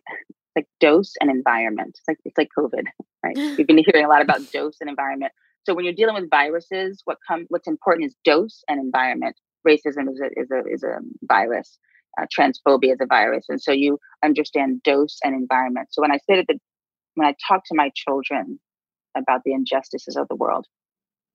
[0.56, 1.96] like dose and environment.
[1.98, 2.84] It's like it's like COVID,
[3.24, 3.36] right?
[3.36, 5.32] We've been hearing a lot about dose and environment.
[5.66, 9.36] So when you're dealing with viruses, what come what's important is dose and environment.
[9.66, 11.78] Racism is a is a is a virus
[12.18, 13.46] uh, transphobia as a virus.
[13.48, 15.88] And so you understand dose and environment.
[15.90, 16.56] So when I say that,
[17.14, 18.58] when I talk to my children
[19.16, 20.66] about the injustices of the world,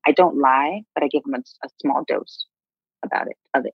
[0.07, 2.45] I don't lie, but I give them a, a small dose
[3.03, 3.73] about it, of it.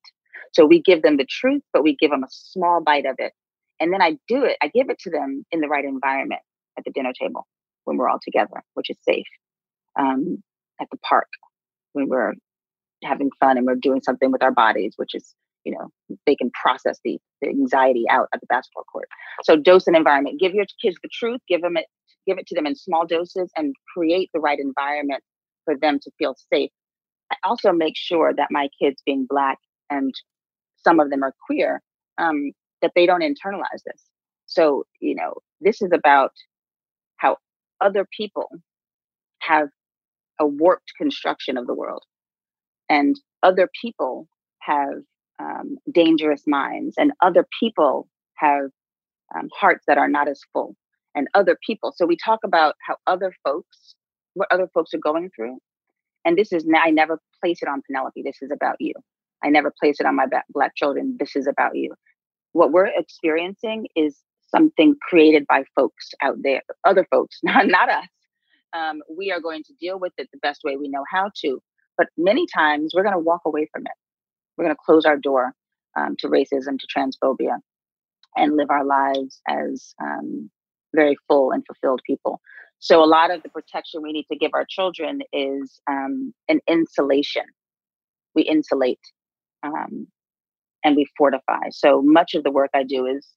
[0.54, 3.34] So we give them the truth, but we give them a small bite of it.
[3.80, 6.42] And then I do it, I give it to them in the right environment
[6.78, 7.48] at the dinner table
[7.86, 9.26] when we're all together, which is safe.
[10.00, 10.42] Um,
[10.80, 11.28] at the park
[11.94, 12.34] when we're
[13.04, 15.90] having fun and we're doing something with our bodies, which is you know
[16.26, 19.08] they can process the, the anxiety out at the basketball court.
[19.44, 20.40] So dose and environment.
[20.40, 21.86] Give your kids the truth give them it
[22.28, 25.24] give it to them in small doses and create the right environment
[25.66, 26.70] for them to feel safe.
[27.32, 29.58] I also make sure that my kids being black
[29.90, 30.14] and
[30.78, 31.82] some of them are queer
[32.18, 32.52] um,
[32.82, 34.04] that they don't internalize this.
[34.46, 36.32] So you know this is about
[37.18, 37.38] how
[37.80, 38.50] other people
[39.40, 39.70] have
[40.40, 42.04] a warped construction of the world
[42.90, 44.28] and other people
[44.60, 45.02] have
[45.42, 48.66] um, dangerous minds, and other people have
[49.36, 50.76] um, hearts that are not as full,
[51.16, 51.94] and other people.
[51.96, 53.96] So we talk about how other folks,
[54.34, 55.58] what other folks are going through,
[56.26, 58.22] and this is I never place it on Penelope.
[58.24, 58.94] This is about you.
[59.44, 61.18] I never place it on my black children.
[61.20, 61.94] This is about you.
[62.54, 64.20] What we're experiencing is
[64.56, 68.08] something created by folks out there, other folks, not not us.
[68.74, 71.62] Um, we are going to deal with it the best way we know how to.
[71.98, 73.92] But many times we're going to walk away from it
[74.62, 75.54] we're going to close our door
[75.98, 77.58] um, to racism, to transphobia,
[78.36, 80.52] and live our lives as um,
[80.94, 82.40] very full and fulfilled people.
[82.78, 86.60] So, a lot of the protection we need to give our children is um, an
[86.68, 87.44] insulation.
[88.36, 89.00] We insulate
[89.64, 90.08] um,
[90.84, 91.70] and we fortify.
[91.72, 93.28] So, much of the work I do is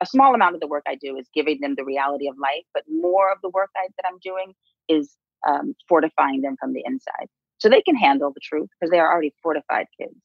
[0.00, 2.64] a small amount of the work I do is giving them the reality of life,
[2.72, 4.54] but more of the work I, that I'm doing
[4.88, 7.28] is um, fortifying them from the inside
[7.58, 10.16] so they can handle the truth because they are already fortified kids.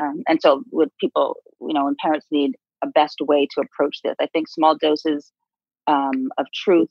[0.00, 3.98] Um, and so, with people, you know, when parents need a best way to approach
[4.02, 5.30] this, I think small doses
[5.86, 6.88] um, of truth,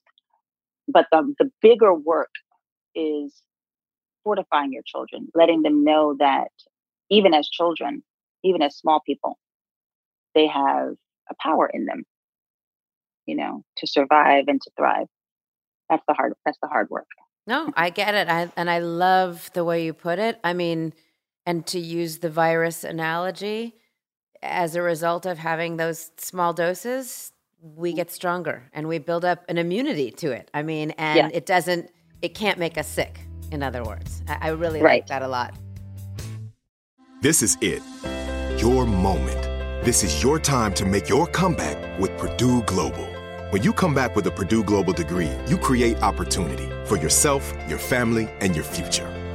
[0.87, 2.29] but the, the bigger work
[2.95, 3.41] is
[4.23, 6.49] fortifying your children, letting them know that
[7.09, 8.03] even as children,
[8.43, 9.37] even as small people,
[10.35, 10.93] they have
[11.29, 12.03] a power in them,
[13.25, 15.07] you know, to survive and to thrive.
[15.89, 16.33] That's the hard.
[16.45, 17.07] That's the hard work.
[17.47, 18.29] No, I get it.
[18.29, 20.39] I and I love the way you put it.
[20.43, 20.93] I mean,
[21.45, 23.75] and to use the virus analogy,
[24.41, 27.31] as a result of having those small doses,
[27.61, 27.97] we mm.
[27.97, 30.49] get stronger and we build up an immunity to it.
[30.53, 31.29] I mean, and Yeah.
[31.33, 33.19] it doesn't, it can't make us sick,
[33.51, 34.23] in other words.
[34.27, 35.53] I, I really like that a lot.
[37.21, 37.83] This is it.
[38.57, 39.41] Your moment.
[39.85, 43.07] This is your time to make your comeback with Purdue Global.
[43.49, 47.79] When you come back with a Purdue Global degree, you create opportunity for yourself, your
[47.79, 49.10] family, and your future.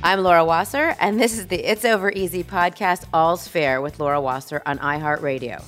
[0.00, 4.20] I'm Laura Wasser, and this is the It's Over Easy podcast, All's Fair with Laura
[4.20, 5.60] Wasser on iHeartRadio.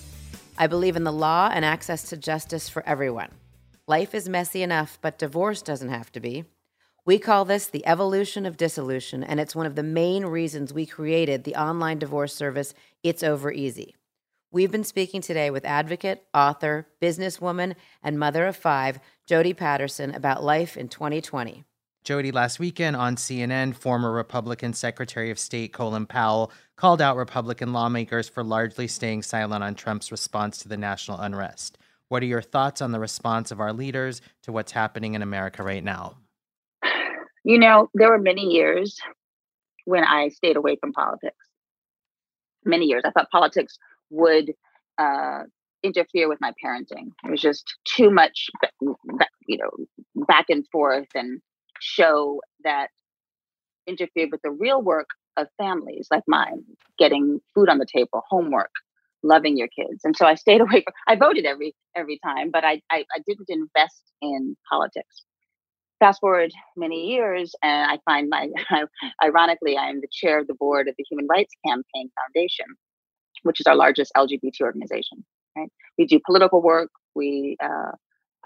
[0.56, 3.30] I believe in the law and access to justice for everyone.
[3.88, 6.44] Life is messy enough, but divorce doesn't have to be.
[7.04, 10.86] We call this the evolution of dissolution, and it's one of the main reasons we
[10.86, 12.72] created the online divorce service,
[13.02, 13.96] It's Over Easy.
[14.52, 20.44] We've been speaking today with advocate, author, businesswoman, and mother of five, Jodie Patterson, about
[20.44, 21.64] life in 2020.
[22.04, 27.74] Jodie, last weekend on CNN, former Republican Secretary of State Colin Powell called out Republican
[27.74, 31.76] lawmakers for largely staying silent on Trump's response to the national unrest.
[32.08, 35.62] What are your thoughts on the response of our leaders to what's happening in America
[35.62, 36.16] right now?
[37.44, 38.98] You know, there were many years
[39.84, 41.36] when I stayed away from politics.
[42.64, 43.02] Many years.
[43.04, 43.78] I thought politics
[44.10, 44.52] would
[44.98, 45.44] uh,
[45.82, 47.12] interfere with my parenting.
[47.24, 48.48] It was just too much,
[48.80, 51.40] you know, back and forth and
[51.80, 52.88] show that
[53.86, 56.62] interfered with the real work of families like mine,
[56.98, 58.70] getting food on the table, homework,
[59.22, 60.00] loving your kids.
[60.04, 63.20] And so I stayed away from I voted every every time, but I I, I
[63.26, 65.24] didn't invest in politics.
[65.98, 68.48] Fast forward many years, and I find my
[69.22, 72.66] ironically, I am the chair of the board of the Human Rights Campaign Foundation,
[73.42, 75.24] which is our largest LGBT organization.
[75.56, 75.68] Right?
[75.98, 77.92] We do political work, we uh,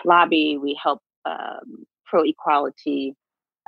[0.05, 3.15] lobby, we help um, pro equality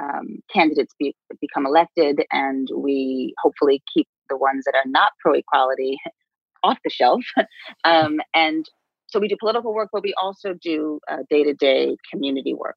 [0.02, 5.34] um, candidates be, become elected, and we hopefully keep the ones that are not pro
[5.34, 5.98] equality
[6.64, 7.22] off the shelf.
[7.84, 8.66] um, and
[9.06, 10.98] so we do political work, but we also do
[11.30, 12.76] day to day community work.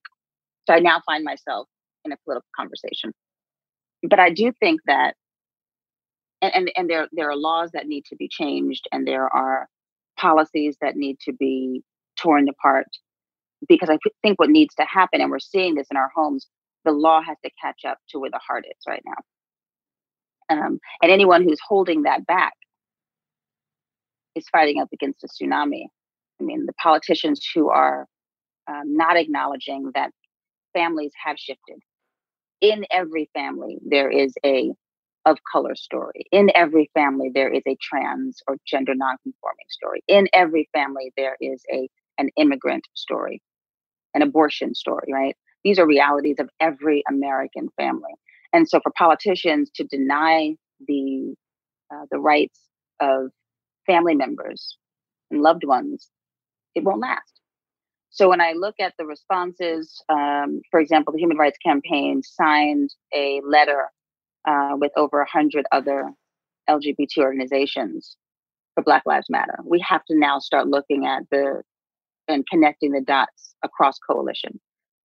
[0.68, 1.68] So I now find myself
[2.06, 3.12] in a political conversation.
[4.08, 5.16] But I do think that,
[6.42, 9.68] and, and, and there, there are laws that need to be changed, and there are
[10.18, 11.82] policies that need to be
[12.18, 12.88] torn apart
[13.68, 16.48] because I think what needs to happen, and we're seeing this in our homes,
[16.86, 19.22] the law has to catch up to where the heart is right now.
[20.52, 22.54] Um, and anyone who's holding that back
[24.36, 25.86] is fighting up against a tsunami.
[26.40, 28.08] I mean, the politicians who are
[28.68, 30.12] um, not acknowledging that
[30.74, 31.80] families have shifted.
[32.62, 34.72] In every family, there is a
[35.26, 36.26] of color story.
[36.32, 40.04] In every family, there is a trans or gender nonconforming story.
[40.08, 43.42] In every family, there is a an immigrant story,
[44.14, 45.36] an abortion story, right?
[45.64, 48.14] These are realities of every American family.
[48.54, 50.56] And so for politicians to deny
[50.88, 51.36] the
[51.92, 52.60] uh, the rights
[53.00, 53.32] of
[53.88, 54.78] family members
[55.32, 56.10] and loved ones,
[56.76, 57.40] it won't last.
[58.12, 62.90] So when I look at the responses, um, for example, the Human Rights Campaign signed
[63.14, 63.90] a letter
[64.48, 66.12] uh, with over 100 other
[66.70, 68.18] LGBT organizations
[68.76, 69.60] for Black Lives Matter.
[69.64, 71.62] We have to now start looking at the
[72.28, 74.60] and connecting the dots across coalition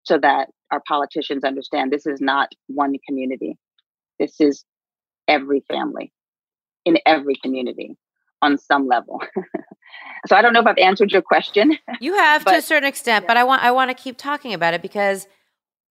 [0.05, 3.59] so that our politicians understand this is not one community.
[4.19, 4.65] This is
[5.29, 6.13] every family
[6.85, 7.97] in every community
[8.41, 9.21] on some level.
[10.27, 11.79] so I don't know if I've answered your question.
[12.01, 13.29] You have but, to a certain extent, yeah.
[13.29, 15.29] but I want I want to keep talking about it because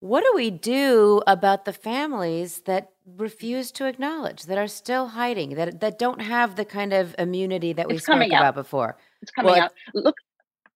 [0.00, 5.54] what do we do about the families that refuse to acknowledge, that are still hiding,
[5.54, 8.26] that that don't have the kind of immunity that we spoke out.
[8.26, 8.96] about before?
[9.22, 9.72] It's coming well, out.
[9.94, 10.16] Look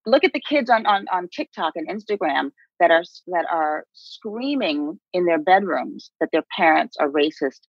[0.06, 4.98] look at the kids on, on on TikTok and Instagram that are that are screaming
[5.12, 7.60] in their bedrooms that their parents are racist,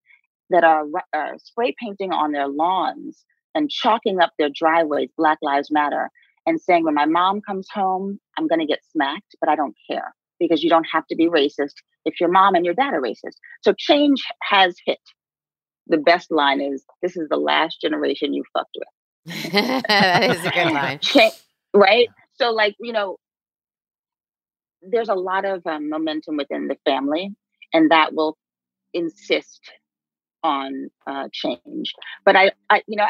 [0.49, 5.69] that are, are spray painting on their lawns and chalking up their driveways Black Lives
[5.71, 6.09] Matter
[6.45, 9.75] and saying, when my mom comes home, I'm going to get smacked, but I don't
[9.89, 11.73] care because you don't have to be racist
[12.05, 13.35] if your mom and your dad are racist.
[13.63, 14.99] So change has hit.
[15.87, 19.53] The best line is, this is the last generation you fucked with.
[19.87, 20.99] that is a good line.
[21.73, 22.07] right?
[22.33, 23.17] So, like, you know,
[24.89, 27.33] there's a lot of um, momentum within the family,
[27.73, 28.37] and that will
[28.93, 29.61] insist
[30.43, 31.93] on uh, change.
[32.25, 33.07] But I, I, you know,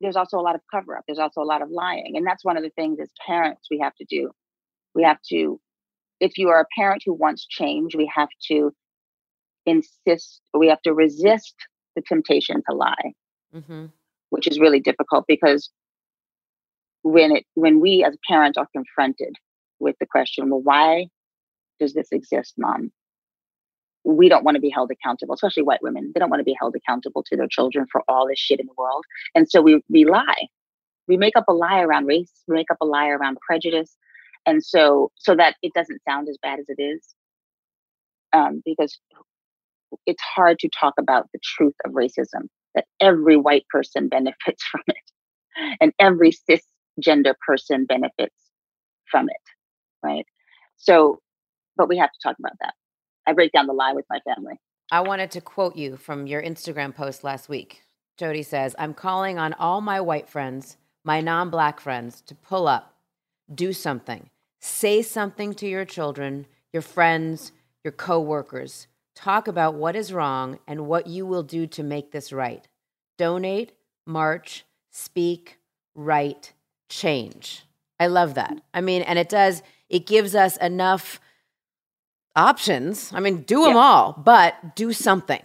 [0.00, 1.04] there's also a lot of cover up.
[1.06, 3.80] There's also a lot of lying, and that's one of the things as parents we
[3.80, 4.30] have to do.
[4.94, 5.60] We have to,
[6.20, 8.72] if you are a parent who wants change, we have to
[9.66, 10.40] insist.
[10.54, 11.54] We have to resist
[11.96, 13.12] the temptation to lie,
[13.54, 13.86] mm-hmm.
[14.30, 15.70] which is really difficult because
[17.02, 19.34] when it when we as parents are confronted
[19.80, 21.06] with the question, well, why
[21.78, 22.92] does this exist, mom?
[24.04, 26.12] We don't want to be held accountable, especially white women.
[26.14, 28.66] They don't want to be held accountable to their children for all this shit in
[28.66, 29.04] the world.
[29.34, 30.46] And so we, we lie.
[31.08, 33.96] We make up a lie around race, we make up a lie around prejudice.
[34.46, 37.14] And so, so that it doesn't sound as bad as it is.
[38.32, 38.96] Um, because
[40.06, 44.82] it's hard to talk about the truth of racism, that every white person benefits from
[44.86, 48.36] it and every cisgender person benefits
[49.10, 49.59] from it
[50.02, 50.26] right?
[50.76, 51.20] So,
[51.76, 52.74] but we have to talk about that.
[53.26, 54.54] I break down the lie with my family.
[54.90, 57.82] I wanted to quote you from your Instagram post last week.
[58.18, 62.66] Jodie says, I'm calling on all my white friends, my non black friends, to pull
[62.66, 62.94] up,
[63.54, 64.28] do something,
[64.58, 67.52] say something to your children, your friends,
[67.84, 68.88] your coworkers.
[69.14, 72.66] Talk about what is wrong and what you will do to make this right.
[73.16, 73.72] Donate,
[74.06, 75.58] march, speak,
[75.94, 76.52] write,
[76.88, 77.64] change.
[77.98, 78.60] I love that.
[78.72, 81.20] I mean, and it does it gives us enough
[82.34, 83.12] options.
[83.12, 83.80] I mean, do them yeah.
[83.80, 85.42] all, but do something.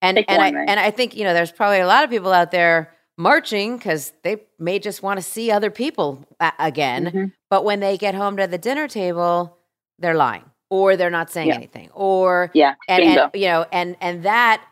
[0.00, 0.68] And and one, I right?
[0.68, 4.12] and I think you know there's probably a lot of people out there marching because
[4.22, 7.06] they may just want to see other people a- again.
[7.06, 7.24] Mm-hmm.
[7.50, 9.58] But when they get home to the dinner table,
[9.98, 11.54] they're lying or they're not saying yeah.
[11.54, 14.64] anything or yeah, and, and you know and and that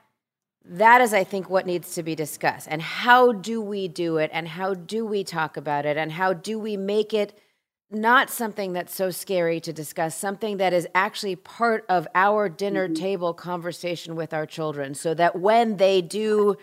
[0.64, 4.30] that is i think what needs to be discussed and how do we do it
[4.32, 7.38] and how do we talk about it and how do we make it
[7.90, 12.86] not something that's so scary to discuss, something that is actually part of our dinner
[12.86, 13.02] mm-hmm.
[13.02, 16.56] table conversation with our children so that when they do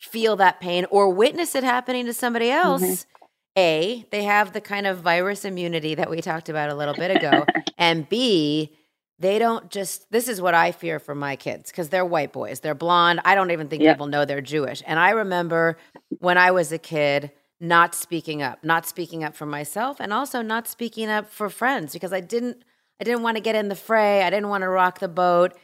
[0.00, 2.66] feel that pain or witness it happening to somebody mm-hmm.
[2.66, 3.08] else, mm-hmm.
[3.56, 7.14] A, they have the kind of virus immunity that we talked about a little bit
[7.14, 7.44] ago,
[7.76, 8.74] and B,
[9.18, 12.60] they don't just this is what I fear for my kids because they're white boys.
[12.60, 13.20] They're blonde.
[13.26, 14.82] I don't even think people know they're Jewish.
[14.86, 15.76] And I remember
[16.18, 17.30] when I was a kid,
[17.62, 21.92] not speaking up, not speaking up for myself and also not speaking up for friends
[21.92, 22.64] because I didn't
[23.00, 24.22] I didn't want to get in the fray.
[24.22, 25.56] I didn't want to rock the boat.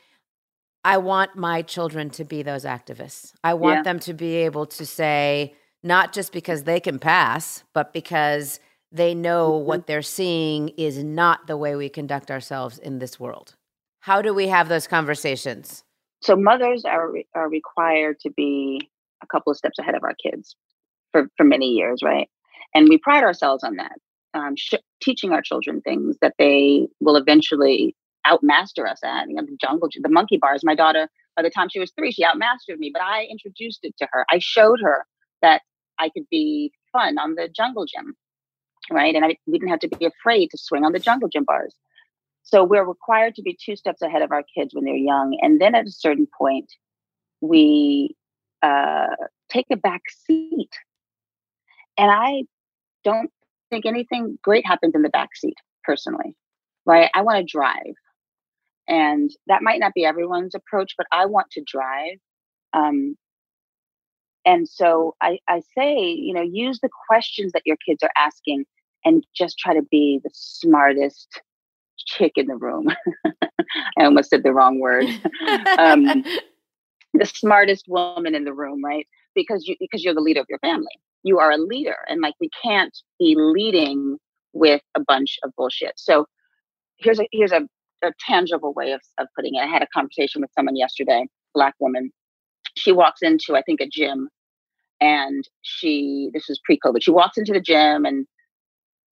[0.84, 3.32] I want my children to be those activists.
[3.42, 3.82] I want yeah.
[3.82, 9.14] them to be able to say not just because they can pass, but because they
[9.14, 9.66] know mm-hmm.
[9.66, 13.56] what they're seeing is not the way we conduct ourselves in this world.
[14.00, 15.82] How do we have those conversations?
[16.22, 18.88] So mothers are are required to be
[19.20, 20.54] a couple of steps ahead of our kids
[21.12, 22.28] for, for many years, right?
[22.74, 23.98] And we pride ourselves on that,
[24.34, 29.28] um, sh- teaching our children things that they will eventually outmaster us at.
[29.28, 30.62] You know, the jungle, the monkey bars.
[30.64, 33.96] My daughter, by the time she was three, she outmastered me, but I introduced it
[33.98, 34.26] to her.
[34.30, 35.06] I showed her
[35.42, 35.62] that
[35.98, 38.14] I could be fun on the jungle gym,
[38.90, 39.14] right?
[39.14, 41.74] And I we didn't have to be afraid to swing on the jungle gym bars.
[42.42, 45.60] So we're required to be two steps ahead of our kids when they're young, and
[45.60, 46.72] then at a certain point,
[47.40, 48.16] we
[48.62, 49.14] uh,
[49.48, 50.70] take a back seat
[51.98, 52.44] and I
[53.04, 53.30] don't
[53.70, 56.34] think anything great happens in the back seat personally,
[56.86, 57.10] right?
[57.14, 57.94] I want to drive.
[58.88, 62.18] And that might not be everyone's approach, but I want to drive.
[62.72, 63.16] Um,
[64.46, 68.64] and so I, I say, you know, use the questions that your kids are asking
[69.04, 71.42] and just try to be the smartest
[71.98, 72.88] chick in the room.
[73.98, 75.04] I almost said the wrong word.
[75.78, 76.24] um,
[77.14, 79.06] the smartest woman in the room, right?
[79.34, 80.86] Because you because you're the leader of your family.
[81.22, 84.18] You are a leader, and like we can't be leading
[84.52, 85.92] with a bunch of bullshit.
[85.96, 86.26] So
[86.98, 87.62] here's a here's a,
[88.02, 89.60] a tangible way of, of putting it.
[89.60, 92.10] I had a conversation with someone yesterday, black woman.
[92.76, 94.28] She walks into I think a gym,
[95.00, 97.02] and she this was pre-COVID.
[97.02, 98.26] She walks into the gym and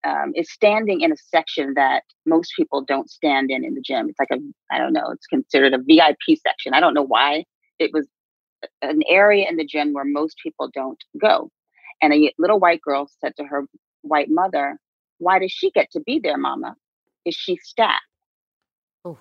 [0.07, 4.09] um, is standing in a section that most people don't stand in in the gym.
[4.09, 4.39] It's like a,
[4.71, 6.75] I don't know, it's considered a VIP section.
[6.75, 7.45] I don't know why.
[7.79, 8.07] It was
[8.83, 11.51] an area in the gym where most people don't go.
[12.03, 13.65] And a little white girl said to her
[14.03, 14.79] white mother,
[15.19, 16.77] Why does she get to be there, mama?
[17.25, 18.01] Is she staff?
[19.05, 19.19] Oh.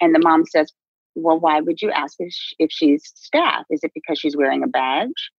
[0.00, 0.72] And the mom says,
[1.14, 3.64] Well, why would you ask if, if she's staff?
[3.70, 5.30] Is it because she's wearing a badge?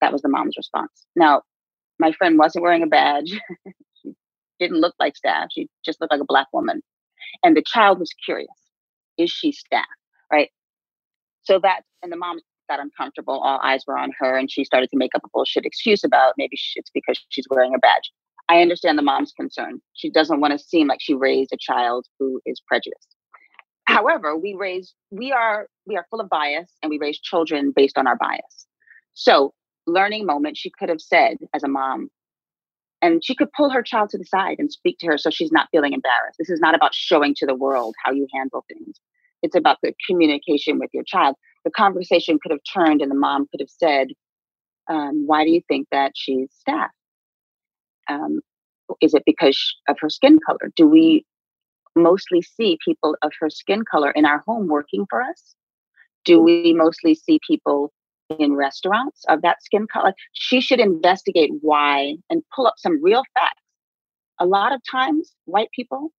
[0.00, 1.06] That was the mom's response.
[1.14, 1.42] Now,
[1.98, 3.38] my friend wasn't wearing a badge.
[4.02, 4.12] she
[4.58, 5.48] didn't look like staff.
[5.52, 6.82] She just looked like a black woman.
[7.44, 8.48] And the child was curious.
[9.16, 9.84] Is she staff?
[10.30, 10.50] Right.
[11.44, 12.40] So that, and the mom
[12.72, 13.40] got uncomfortable.
[13.40, 16.34] All eyes were on her, and she started to make up a bullshit excuse about
[16.38, 18.10] maybe it's because she's wearing a badge.
[18.48, 19.80] I understand the mom's concern.
[19.94, 23.14] She doesn't want to seem like she raised a child who is prejudiced.
[23.88, 23.94] Mm.
[23.94, 27.98] However, we raise, we are, we are full of bias, and we raise children based
[27.98, 28.66] on our bias.
[29.14, 29.54] So
[29.86, 32.08] learning moment she could have said as a mom
[33.00, 35.50] and she could pull her child to the side and speak to her so she's
[35.50, 39.00] not feeling embarrassed this is not about showing to the world how you handle things
[39.42, 41.34] it's about the communication with your child
[41.64, 44.08] the conversation could have turned and the mom could have said
[44.88, 46.90] um, why do you think that she's staff
[48.08, 48.40] um,
[49.00, 51.24] is it because of her skin color do we
[51.94, 55.54] mostly see people of her skin color in our home working for us
[56.24, 57.92] do we mostly see people
[58.38, 60.14] in restaurants of that skin color.
[60.32, 63.62] She should investigate why and pull up some real facts.
[64.40, 66.10] A lot of times, white people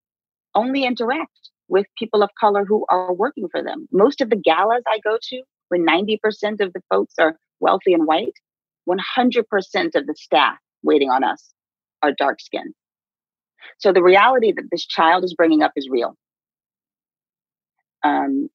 [0.55, 3.87] only interact with people of color who are working for them.
[3.91, 6.17] Most of the galas I go to, when 90%
[6.59, 8.33] of the folks are wealthy and white,
[8.87, 11.53] 100% of the staff waiting on us
[12.01, 12.73] are dark skinned.
[13.77, 16.15] So the reality that this child is bringing up is real
[18.03, 18.49] um,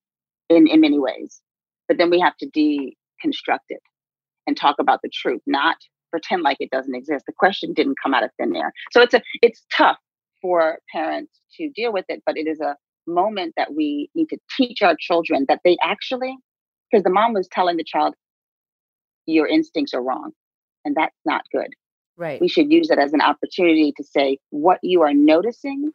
[0.50, 1.40] in, in many ways.
[1.88, 3.80] But then we have to deconstruct it
[4.46, 5.76] and talk about the truth, not
[6.10, 7.24] pretend like it doesn't exist.
[7.26, 8.72] The question didn't come out of thin air.
[8.92, 9.98] So it's a it's tough
[10.40, 12.76] for parents to deal with it, but it is a
[13.08, 16.36] moment that we need to teach our children that they actually
[16.90, 18.14] because the mom was telling the child
[19.26, 20.32] your instincts are wrong
[20.84, 21.68] and that's not good.
[22.16, 22.40] Right.
[22.40, 25.92] We should use it as an opportunity to say what you are noticing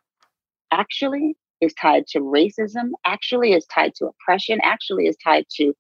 [0.72, 5.74] actually is tied to racism, actually is tied to oppression, actually is tied to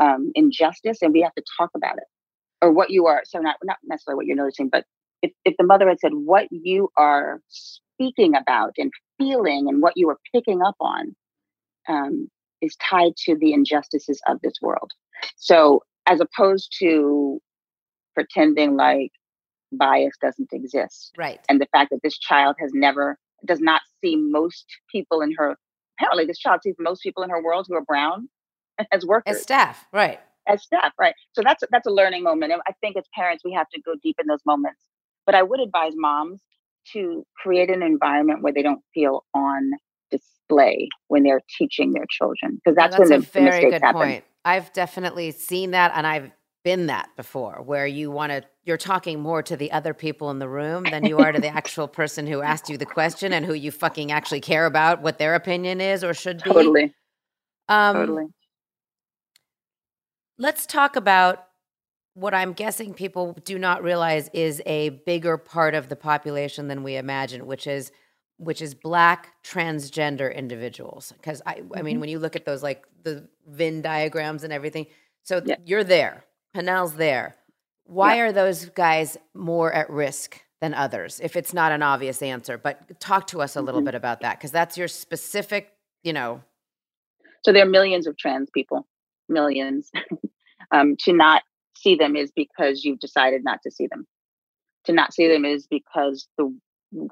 [0.00, 2.04] um, injustice and we have to talk about it
[2.62, 4.84] or what you are so not not necessarily what you're noticing but
[5.22, 7.40] if, if the mother had said what you are
[8.00, 11.14] speaking about and feeling and what you are picking up on
[11.88, 12.28] um,
[12.62, 14.90] is tied to the injustices of this world
[15.36, 17.40] so as opposed to
[18.14, 19.10] pretending like
[19.72, 24.16] bias doesn't exist right and the fact that this child has never does not see
[24.16, 25.56] most people in her
[25.98, 28.28] apparently this child sees most people in her world who are brown
[28.92, 30.20] as workers, as staff, right?
[30.48, 31.14] As staff, right?
[31.32, 32.52] So that's that's a learning moment.
[32.52, 34.80] And I think as parents, we have to go deep in those moments.
[35.26, 36.40] But I would advise moms
[36.92, 39.70] to create an environment where they don't feel on
[40.10, 43.82] display when they're teaching their children, because that's, that's when the, a very the good
[43.82, 44.00] happen.
[44.00, 44.24] point.
[44.44, 46.30] I've definitely seen that, and I've
[46.62, 50.38] been that before where you want to you're talking more to the other people in
[50.38, 53.46] the room than you are to the actual person who asked you the question and
[53.46, 56.94] who you fucking actually care about what their opinion is or should be totally
[57.70, 58.26] um, totally
[60.40, 61.44] Let's talk about
[62.14, 66.82] what I'm guessing people do not realize is a bigger part of the population than
[66.82, 67.92] we imagine, which is
[68.36, 71.12] which is black transgender individuals.
[71.12, 71.72] Because I, mm-hmm.
[71.76, 72.00] I mean, mm-hmm.
[72.00, 74.86] when you look at those like the Venn diagrams and everything,
[75.22, 75.56] so yeah.
[75.64, 77.36] you're there, Hanel's there.
[77.84, 78.22] Why yeah.
[78.22, 81.20] are those guys more at risk than others?
[81.22, 83.86] If it's not an obvious answer, but talk to us a little mm-hmm.
[83.86, 86.42] bit about that because that's your specific, you know.
[87.42, 88.86] So there are millions of trans people,
[89.28, 89.90] millions.
[90.72, 91.42] Um, to not
[91.80, 94.06] see them is because you've decided not to see them.
[94.86, 96.56] To not see them is because the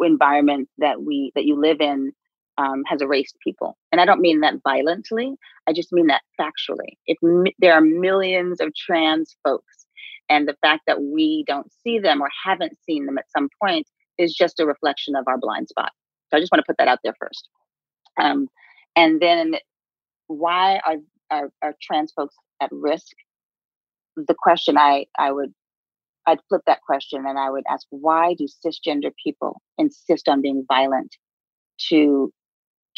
[0.00, 2.12] environment that we that you live in
[2.56, 5.34] um, has erased people, and I don't mean that violently.
[5.68, 6.96] I just mean that factually.
[7.06, 7.18] If
[7.58, 9.86] there are millions of trans folks,
[10.28, 13.86] and the fact that we don't see them or haven't seen them at some point
[14.18, 15.92] is just a reflection of our blind spot.
[16.30, 17.48] So I just want to put that out there first.
[18.20, 18.48] Um,
[18.96, 19.54] and then,
[20.26, 20.96] why are,
[21.30, 23.12] are, are trans folks at risk?
[24.26, 25.52] The question I, I would
[26.26, 30.64] I'd flip that question and I would ask why do cisgender people insist on being
[30.68, 31.16] violent
[31.88, 32.30] to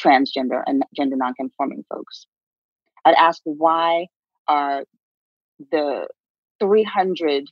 [0.03, 2.27] transgender and gender nonconforming folks.
[3.05, 4.07] I'd ask why
[4.49, 4.85] are
[5.71, 6.09] the
[6.59, 7.45] 300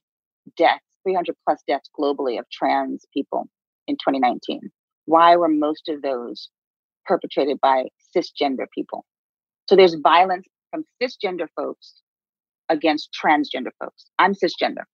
[0.56, 3.48] deaths, 300 plus deaths globally of trans people
[3.86, 4.70] in 2019?
[5.04, 6.50] Why were most of those
[7.06, 7.84] perpetrated by
[8.16, 9.04] cisgender people?
[9.68, 12.02] So there's violence from cisgender folks
[12.68, 14.06] against transgender folks.
[14.18, 14.84] I'm cisgender.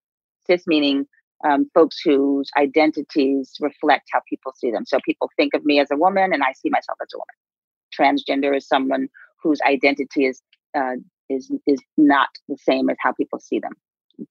[0.47, 1.07] Cis meaning
[1.45, 4.85] um, folks whose identities reflect how people see them.
[4.87, 8.19] So people think of me as a woman and I see myself as a woman.
[8.19, 9.09] Transgender is someone
[9.43, 10.43] whose identity is
[10.77, 10.97] uh,
[11.29, 13.73] is is not the same as how people see them.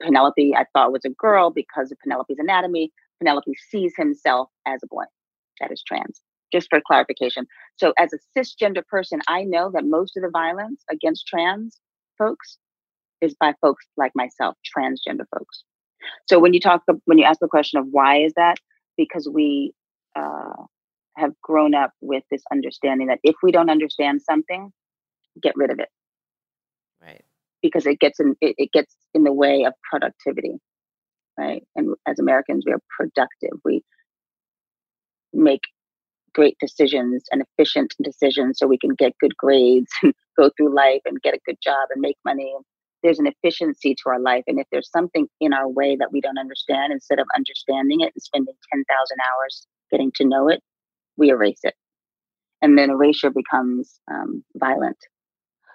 [0.02, 2.92] Penelope, I thought was a girl because of Penelope's anatomy.
[3.20, 5.04] Penelope sees himself as a boy.
[5.60, 6.22] That is trans.
[6.52, 7.46] Just for clarification.
[7.78, 11.80] So, as a cisgender person, I know that most of the violence against trans
[12.18, 12.58] folks
[13.24, 15.64] is by folks like myself, transgender folks.
[16.28, 18.58] So when you talk, when you ask the question of why is that,
[18.98, 19.74] because we
[20.16, 20.64] uh,
[21.18, 24.72] have grown up with this understanding that if we don't understand something,
[25.42, 25.90] get rid of it.
[27.02, 27.24] Right.
[27.62, 30.56] Because it gets in, it, it gets in the way of productivity.
[31.38, 31.64] Right.
[31.76, 33.58] And as Americans, we are productive.
[33.64, 33.82] We
[35.34, 35.62] make
[36.34, 41.02] great decisions and efficient decisions so we can get good grades and go through life
[41.06, 42.54] and get a good job and make money
[43.04, 44.44] there's an efficiency to our life.
[44.48, 48.14] And if there's something in our way that we don't understand, instead of understanding it
[48.16, 48.86] and spending 10,000
[49.20, 50.62] hours getting to know it,
[51.18, 51.76] we erase it.
[52.62, 54.98] And then erasure becomes um, violent.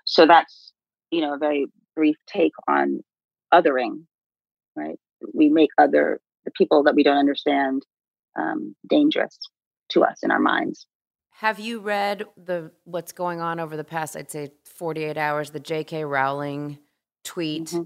[0.07, 0.72] So that's,
[1.11, 3.01] you know, a very brief take on
[3.53, 4.05] othering,
[4.74, 4.99] right?
[5.35, 7.83] We make other, the people that we don't understand,
[8.39, 9.39] um, dangerous
[9.91, 10.87] to us in our minds.
[11.31, 15.61] Have you read the what's going on over the past, I'd say, 48 hours, the
[15.61, 16.05] J.K.
[16.05, 16.79] Rowling
[17.29, 17.66] tweet.
[17.66, 17.83] Mm-hmm.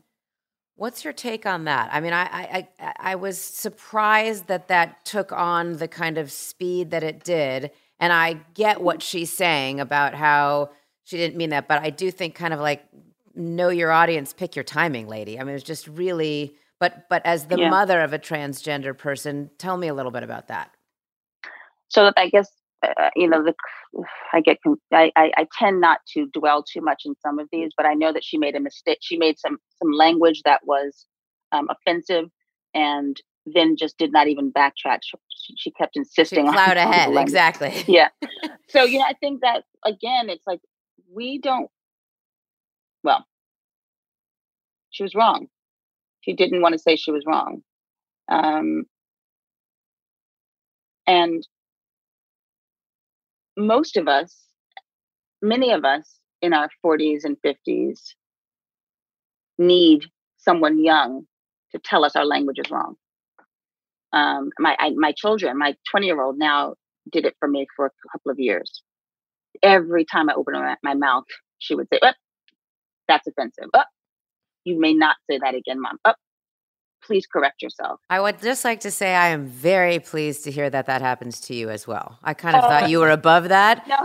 [0.77, 1.91] What's your take on that?
[1.93, 6.31] I mean, I, I I I was surprised that that took on the kind of
[6.33, 7.71] speed that it did,
[8.01, 10.71] and I get what she's saying about how
[11.05, 12.85] she didn't mean that, but I do think kind of like
[13.35, 15.39] know your audience, pick your timing, lady.
[15.39, 16.55] I mean, it's just really.
[16.79, 17.71] But but as the yeah.
[17.71, 20.71] mother of a transgender person, tell me a little bit about that.
[21.89, 22.49] So I guess
[22.83, 23.55] uh, you know, the
[24.33, 24.59] I get
[24.93, 27.95] I, I, I tend not to dwell too much in some of these, but I
[27.95, 28.99] know that she made a mistake.
[29.01, 31.07] She made some some language that was
[31.53, 32.27] um, offensive,
[32.75, 33.17] and
[33.47, 35.01] then just did not even backtrack.
[35.03, 37.17] She, she kept insisting she plowed on ahead.
[37.17, 37.85] Exactly.
[37.87, 38.09] Yeah.
[38.69, 40.61] so you know, I think that again, it's like
[41.13, 41.71] we don't.
[43.05, 43.27] Well,
[44.91, 45.49] she was wrong.
[46.23, 47.63] She didn't want to say she was wrong.
[48.29, 48.85] Um,
[51.07, 51.47] and
[53.57, 54.37] most of us,
[55.41, 58.01] many of us in our 40s and 50s,
[59.59, 60.05] need
[60.39, 61.27] someone young
[61.73, 62.97] to tell us our language is wrong.
[64.13, 66.75] Um, my I, my children, my 20 year old now
[67.11, 68.83] did it for me for a couple of years.
[69.63, 71.25] Every time I opened my mouth,
[71.59, 72.13] she would say, oh,
[73.09, 73.85] "That's offensive." Oh,
[74.65, 75.99] you may not say that again, mom.
[76.05, 76.15] Oh,
[77.03, 78.01] please correct yourself.
[78.11, 81.41] I would just like to say I am very pleased to hear that that happens
[81.43, 82.19] to you as well.
[82.23, 82.87] I kind of thought oh.
[82.87, 83.87] you were above that.
[83.93, 83.97] No.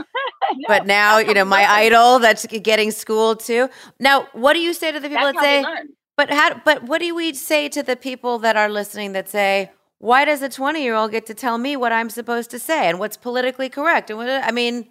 [0.55, 0.65] no.
[0.67, 3.67] But now, you know, my idol that's getting schooled too.
[3.99, 7.01] Now, what do you say to the people that's that say But how but what
[7.01, 11.11] do we say to the people that are listening that say, why does a 20-year-old
[11.11, 14.09] get to tell me what I'm supposed to say and what's politically correct?
[14.09, 14.87] And what I mean,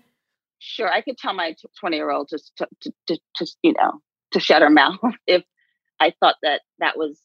[0.58, 4.00] sure, I could tell my 20-year-old just to, to, to, to you know,
[4.32, 5.42] to shut her mouth if
[6.00, 7.20] I thought that that was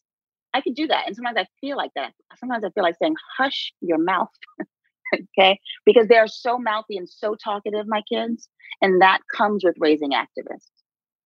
[0.53, 1.07] I could do that.
[1.07, 2.13] And sometimes I feel like that.
[2.37, 4.29] Sometimes I feel like saying, hush your mouth.
[5.37, 5.59] okay.
[5.85, 8.49] Because they are so mouthy and so talkative, my kids.
[8.81, 10.69] And that comes with raising activists.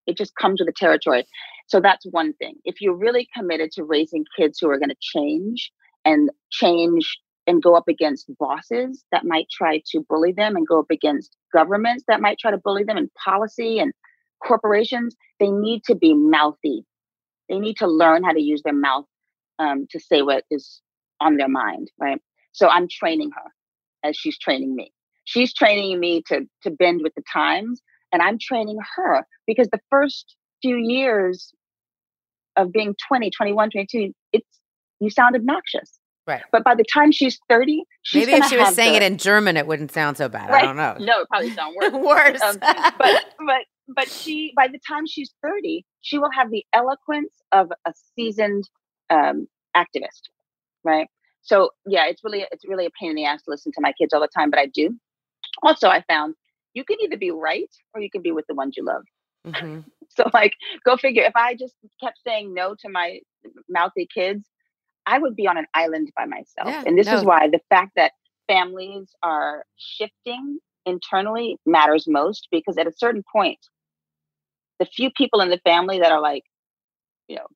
[0.06, 1.26] It just comes with the territory.
[1.68, 2.56] So that's one thing.
[2.64, 5.72] If you're really committed to raising kids who are going to change
[6.04, 7.18] and change
[7.48, 11.36] and go up against bosses that might try to bully them and go up against
[11.54, 13.94] governments that might try to bully them and policy and
[14.46, 16.86] corporations, they need to be mouthy.
[17.50, 19.06] They need to learn how to use their mouth
[19.60, 20.82] um, to say what is
[21.20, 22.22] on their mind, right?
[22.52, 23.52] So I'm training her
[24.04, 24.92] as she's training me.
[25.26, 27.82] She's training me to to bend with the times,
[28.12, 31.52] and I'm training her because the first few years
[32.56, 34.48] of being 20, 21, 22, it's
[35.00, 36.00] you sound obnoxious.
[36.28, 36.42] Right.
[36.52, 39.18] But by the time she's 30, she's Maybe if she was saying the, it in
[39.18, 40.50] German, it wouldn't sound so bad.
[40.50, 40.64] Right?
[40.64, 40.96] I don't know.
[41.00, 41.92] No, it probably sound worse.
[41.94, 42.42] worse.
[42.42, 42.58] Um,
[42.98, 47.72] but but but she by the time she's 30, she will have the eloquence of
[47.86, 48.68] a seasoned
[49.10, 50.30] um, activist,
[50.84, 51.08] right?
[51.42, 53.94] So yeah, it's really it's really a pain in the ass to listen to my
[53.94, 54.96] kids all the time, but I do.
[55.64, 56.36] Also, I found
[56.74, 59.04] you can either be right or you can be with the ones you love.
[59.48, 59.82] Mm-hmm.
[60.10, 60.54] so like,
[60.86, 61.24] go figure.
[61.24, 63.20] If I just kept saying no to my
[63.70, 64.48] mouthy kids,
[65.06, 66.68] I would be on an island by myself.
[66.68, 67.16] Yeah, and this no.
[67.16, 68.12] is why the fact that
[68.48, 73.60] families are shifting internally matters most because at a certain point,
[74.80, 76.44] the few people in the family that are like,
[77.28, 77.48] you know,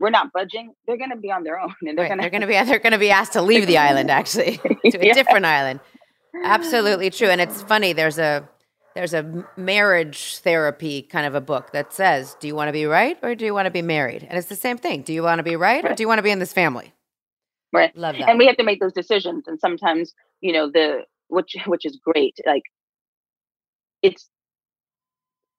[0.00, 2.30] we're not budging, they're going to be on their own, and they're Right, going They're
[2.30, 5.06] going to be they're going to be asked to leave the island actually to a
[5.06, 5.14] Yeah.
[5.14, 5.80] different island.
[6.44, 7.28] Absolutely true.
[7.28, 7.92] And it's funny.
[7.94, 8.48] There's a
[8.94, 12.86] there's a marriage therapy kind of a book that says, "Do you want to be
[12.86, 15.02] right or do you want to be married?" And it's the same thing.
[15.02, 16.94] Do you want to be right or do you want to be in this family?
[17.72, 17.92] right.
[17.94, 18.30] Love that.
[18.30, 21.98] and we have to make those decisions and sometimes you know the which which is
[22.04, 22.64] great like
[24.02, 24.28] it's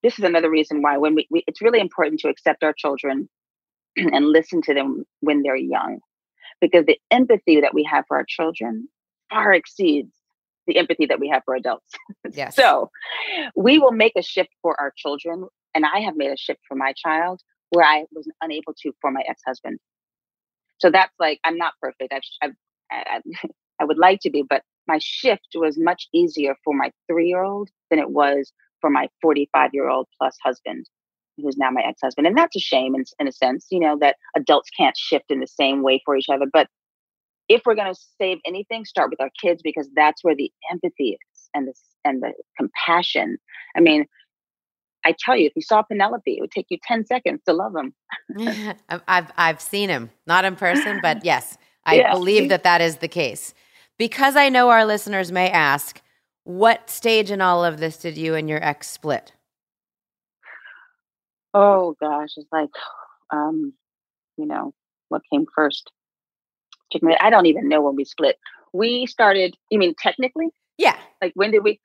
[0.03, 3.29] this is another reason why when we, we it's really important to accept our children
[4.14, 6.00] and listen to them when they're young
[6.62, 8.88] because the empathy that we have for our children
[9.30, 10.14] far exceeds
[10.68, 11.93] the empathy that we have for adults.
[12.32, 12.56] Yes.
[12.56, 12.89] so
[13.56, 16.76] we will make a shift for our children and i have made a shift for
[16.76, 17.39] my child
[17.70, 19.80] where i was unable to for my ex-husband.
[20.80, 22.14] So that's like i'm not perfect.
[22.14, 22.56] I've, I've
[22.91, 23.48] I, I-
[23.82, 28.00] I would like to be but my shift was much easier for my three-year-old than
[28.00, 30.86] it was for my 45 year old plus husband
[31.38, 34.15] who's now my ex-husband and that's a shame in, in a sense you know that
[34.36, 36.67] adults can't shift in the same way for each other but
[37.47, 41.11] if we're going to save anything start with our kids because that's where the empathy
[41.11, 41.73] is and the
[42.03, 43.38] and the compassion
[43.75, 44.05] i mean
[45.05, 47.75] i tell you if you saw penelope it would take you 10 seconds to love
[47.75, 47.93] him
[49.07, 52.11] I've, I've seen him, not in person, but yes, I Yeah.
[52.11, 53.53] believe that that is the case.
[53.97, 56.01] Because I know our listeners may ask,
[56.43, 59.31] what stage in all of this did you and your ex split?
[61.56, 62.70] Oh gosh it's like
[63.34, 63.74] um
[64.38, 64.74] you know
[65.10, 65.89] what came first?
[66.91, 68.38] Chicken i don't even know when we split.
[68.74, 70.49] We started you mean technically?
[70.78, 70.97] Yeah.
[71.22, 71.80] like when did we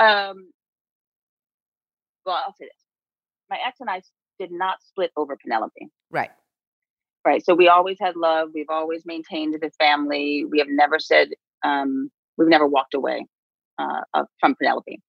[0.00, 0.50] um
[2.24, 2.84] well i'll say this.
[3.50, 4.00] My ex and i
[4.38, 5.88] did not split over penelope.
[6.10, 6.30] Right.
[7.26, 11.28] right so we always had love we've always maintained the family we have never said
[11.64, 13.26] um we've never walked away
[13.78, 15.00] uh from penelope.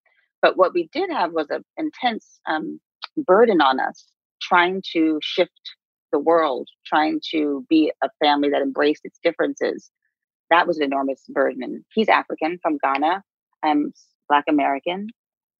[0.42, 2.80] But what we did have was an intense um
[3.24, 4.06] burden on us
[4.40, 5.50] trying to shift
[6.12, 9.90] the world trying to be a family that embraced its differences.
[10.50, 11.62] That was an enormous burden.
[11.62, 13.22] And he's african from ghana.
[13.62, 13.92] I'm
[14.28, 15.08] black american.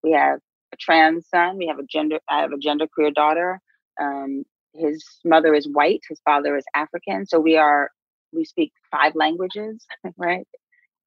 [0.02, 0.38] We have
[0.72, 1.58] a trans son.
[1.58, 3.60] We have a gender i have a gender queer daughter.
[4.00, 4.44] Um,
[4.74, 6.00] his mother is white.
[6.08, 7.26] His father is african.
[7.26, 7.90] So we are
[8.32, 9.84] we speak five languages
[10.16, 10.46] right?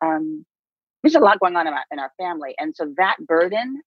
[0.04, 0.46] Um,
[1.04, 2.54] there's a lot going on in our, in our family.
[2.60, 3.82] And so that burden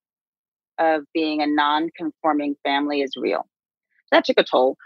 [0.78, 3.46] of being a non-conforming family is real.
[4.10, 4.76] That took a toll.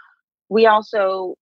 [0.49, 1.35] We also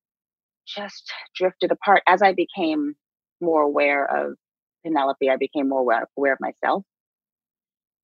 [0.68, 2.04] just drifted apart.
[2.08, 2.96] As i became
[3.42, 4.36] more aware of
[4.84, 6.84] penelope i became more aware, of myself.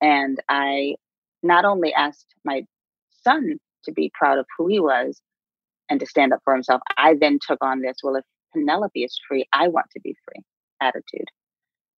[0.02, 0.96] And i
[1.42, 2.64] not only asked my
[3.24, 5.22] son to be proud of who he was
[5.90, 8.24] and to stand up for himself i then took on this well if
[8.54, 10.42] penelope is free i want to be free
[10.82, 11.28] attitude.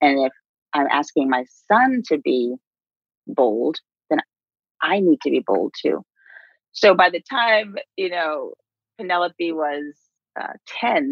[0.02, 0.34] And if
[0.74, 2.56] i'm asking my son to be
[3.28, 3.78] bold
[4.92, 5.98] i need to be bold too
[6.82, 8.54] so by the time you know
[8.98, 9.84] penelope was
[10.40, 11.12] uh, 10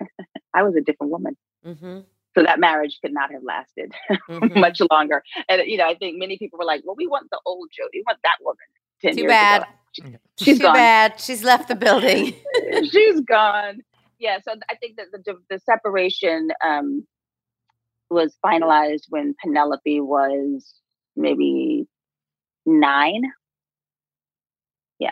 [0.54, 1.36] i was a different woman
[1.66, 1.98] Mm-hmm.
[2.36, 3.90] so that marriage could not have lasted
[4.28, 4.56] Mhm.
[4.66, 7.40] much longer and you know i think many people were like well we want the
[7.50, 8.68] old jodie we want that woman
[9.02, 9.62] 10 Too years bad.
[9.62, 9.70] ago.
[10.38, 10.74] She's Too gone.
[10.74, 11.20] bad.
[11.20, 12.34] She's left the building.
[12.92, 13.80] she's gone.
[14.18, 17.06] Yeah, so I think that the the separation um,
[18.10, 20.74] was finalized when Penelope was
[21.16, 21.86] maybe
[22.66, 23.22] nine,
[24.98, 25.10] Yeah.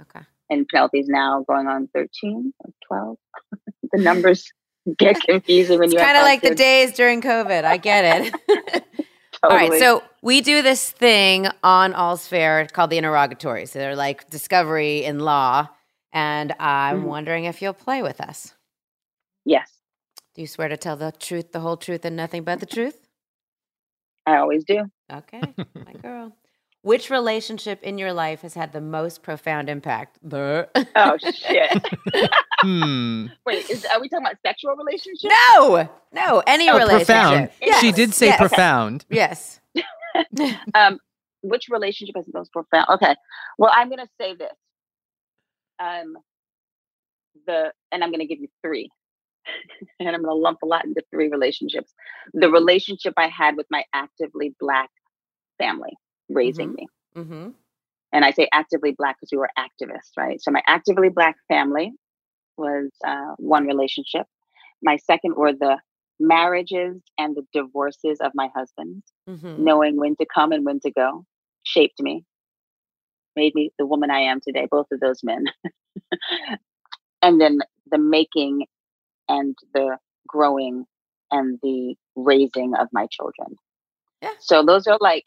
[0.00, 0.20] okay.
[0.50, 3.18] and Penelope's now going on thirteen or twelve.
[3.92, 4.50] the numbers
[4.98, 7.64] get confusing when you kind of like the days during COVID.
[7.64, 8.84] I get it.
[9.44, 13.72] All right, so we do this thing on All's Fair called the interrogatories.
[13.72, 15.68] They're like discovery in law,
[16.12, 17.06] and I'm Mhm.
[17.06, 18.54] wondering if you'll play with us.
[19.44, 19.68] yes,
[20.34, 22.96] Do you swear to tell the truth, the whole truth, and nothing but the truth?
[24.24, 24.84] I always do.
[25.12, 25.42] Okay,
[25.84, 26.36] my girl.
[26.82, 30.18] Which relationship in your life has had the most profound impact?
[30.22, 30.66] Brr.
[30.96, 31.80] Oh shit!
[32.60, 33.26] Hmm.
[33.46, 35.32] Wait, is, are we talking about sexual relationships?
[35.54, 37.06] no, no, any Oh, relationship.
[37.06, 37.50] profound.
[37.60, 39.04] Yes, She did say yes, profound.
[39.10, 39.60] Yes.
[40.74, 40.98] um,
[41.42, 42.86] which relationship has the most profound?
[42.94, 43.14] Okay,
[43.58, 44.50] well, I'm going to say this.
[45.78, 46.14] Um,
[47.46, 48.90] the and I'm going to give you three,
[50.00, 51.92] and I'm going to lump a lot into three relationships.
[52.34, 54.90] The relationship I had with my actively black
[55.58, 55.92] family
[56.32, 56.76] raising Mhm.
[56.76, 57.50] me, Mm-hmm.
[58.12, 60.40] and I say actively black because we were activists, right?
[60.40, 61.92] So my actively black family
[62.56, 64.26] was uh, one relationship.
[64.82, 65.78] My second were the
[66.20, 69.56] marriages and the divorces of my husbands Mm-hmm.
[69.56, 71.24] knowing when to come and when to go
[71.64, 72.24] shaped me
[73.36, 75.44] made me the woman i am today both of those men
[77.22, 77.58] and then
[77.90, 78.66] the making
[79.28, 79.96] and the
[80.26, 80.84] growing
[81.30, 83.56] and the raising of my children
[84.22, 84.30] Yeah.
[84.40, 85.24] So those are like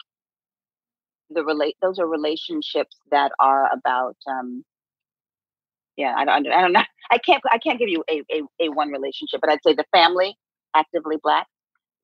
[1.29, 1.75] the relate.
[1.81, 4.17] Those are relationships that are about.
[4.27, 4.63] um
[5.97, 6.47] Yeah, I don't.
[6.47, 6.83] I don't know.
[7.11, 7.41] I can't.
[7.51, 10.35] I can't give you a a, a one relationship, but I'd say the family,
[10.75, 11.47] actively black,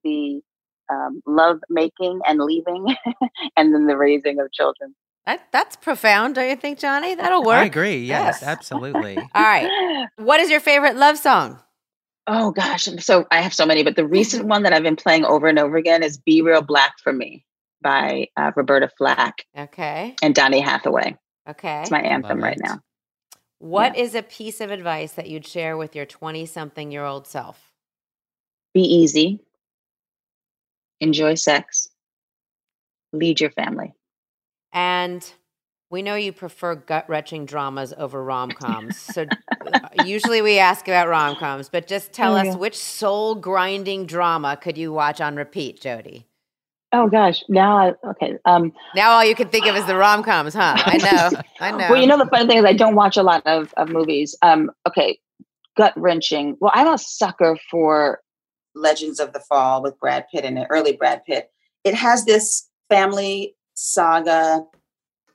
[0.04, 0.42] the
[0.90, 2.86] um, love making and leaving,
[3.58, 4.96] and then the raising of children.
[5.26, 7.14] That, that's profound, don't you think, Johnny?
[7.14, 7.62] That'll work.
[7.62, 7.98] I agree.
[8.00, 8.44] Yes, Yes.
[8.44, 9.18] absolutely.
[9.36, 10.10] All right.
[10.18, 11.60] What is your favorite love song?
[12.28, 15.26] Oh gosh, so I have so many, but the recent one that I've been playing
[15.26, 17.44] over and over again is "Be Real Black for Me"
[17.82, 20.16] by uh, Roberta Flack Okay.
[20.22, 21.16] and Donny Hathaway.
[21.50, 21.82] Okay.
[21.82, 22.64] It's my anthem Love right it.
[22.64, 22.80] now.
[23.60, 27.28] What is a piece of advice that you'd share with your 20 something year old
[27.28, 27.72] self?
[28.74, 29.40] Be easy.
[31.00, 31.90] Enjoy sex.
[33.14, 33.94] Lead your family.
[34.72, 35.30] And
[35.90, 38.98] we know you prefer gut wrenching dramas over rom coms.
[39.14, 39.28] So
[39.66, 42.56] uh, usually we ask about rom coms, but just tell Oh, us yeah.
[42.56, 46.26] which soul grinding drama could you watch on repeat, Jodie?
[46.94, 48.38] Oh gosh, now I, okay.
[48.44, 50.76] Um, Now all you can think of is the rom coms, huh?
[50.78, 51.42] I know.
[51.62, 51.88] I know.
[51.90, 54.36] well, you know the funny thing is I don't watch a lot of, of movies.
[54.42, 55.20] Um, okay,
[55.78, 56.58] gut wrenching.
[56.60, 58.20] Well, I'm a sucker for
[58.76, 61.50] Legends of the Fall with Brad Pitt in it, early Brad Pitt.
[61.86, 64.66] It has this family saga,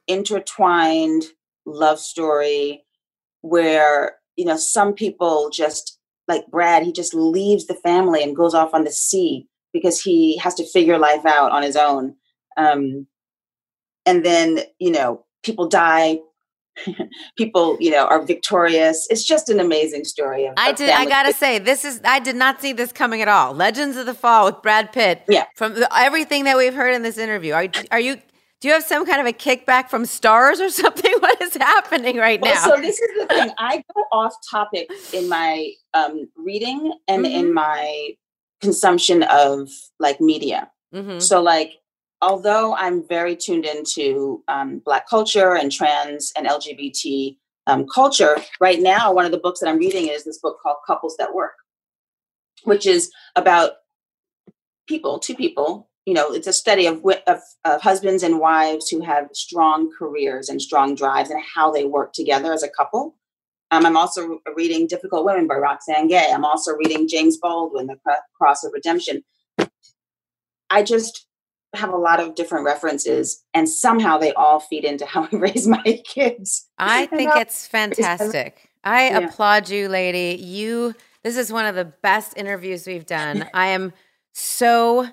[0.07, 1.25] intertwined
[1.65, 2.85] love story
[3.41, 8.53] where you know some people just like Brad, he just leaves the family and goes
[8.53, 9.49] off on the sea
[9.81, 12.15] because he has to figure life out on his own.
[12.57, 13.07] Um,
[14.07, 16.19] and then you know people die
[17.39, 20.91] people you know are victorious it's just an amazing story of, I did.
[20.91, 22.01] I gotta say, this is.
[22.05, 23.55] I did not see this coming at all.
[23.55, 25.23] Legends of the Fall with Brad Pitt.
[25.29, 25.45] Yeah.
[25.57, 28.17] From the, everything that we've heard in this interview, are are you?
[28.61, 31.13] Do you have some kind of a kickback from stars or something?
[31.21, 32.51] What is happening right now?
[32.51, 37.25] well, so this is the thing i go off topic in my um, reading and
[37.25, 37.35] Mm-hmm.
[37.47, 38.11] in my
[38.61, 39.69] consumption of
[40.01, 41.21] like media Mhm.
[41.21, 41.73] so like
[42.23, 48.81] although i'm very tuned into um, black culture and trans and lgbt um, culture right
[48.81, 51.55] now one of the books that i'm reading is this book called couples that work
[52.65, 53.73] which is about
[54.89, 59.01] people two people you know it's a study of, of, of husbands and wives who
[59.03, 63.17] have strong careers and strong drives and how they work together as a couple
[63.71, 67.97] um, i'm also reading difficult women by roxane gay i'm also reading james baldwin the
[68.39, 69.23] cross of redemption
[70.71, 71.27] i just
[71.75, 75.67] have a lot of different references and somehow they all feed into how i raise
[75.67, 78.71] my kids I think it's fantastic.
[78.85, 79.19] I Yeah.
[79.19, 80.41] applaud you, lady.
[80.43, 80.95] You.
[81.25, 83.49] This is one of the best interviews we've done.
[83.55, 83.93] I am
[84.33, 85.09] so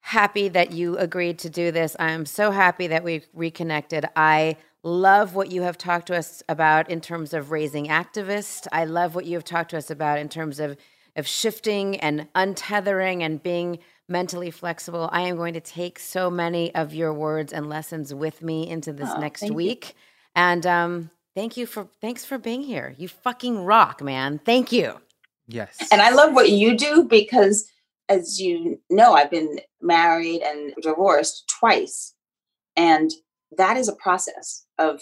[0.00, 1.96] happy that you agreed to do this.
[1.98, 4.06] I am so happy that we reconnected.
[4.16, 8.68] I love what you have talked to us about in terms of raising activists.
[8.72, 10.76] I love what you have talked to us about in terms of
[11.16, 15.10] of shifting and untethering and being mentally flexible.
[15.12, 18.92] I am going to take so many of your words and lessons with me into
[18.92, 19.56] this Oh, next thank you.
[19.56, 19.94] week.
[20.36, 22.94] And um thank you for thanks for being here.
[22.98, 24.40] You fucking rock, man.
[24.44, 25.00] Thank you.
[25.48, 25.76] Yes.
[25.92, 27.70] And I love what you do because,
[28.08, 32.14] as you know, I've been married and divorced twice.
[32.76, 33.10] And
[33.58, 35.00] that is a process of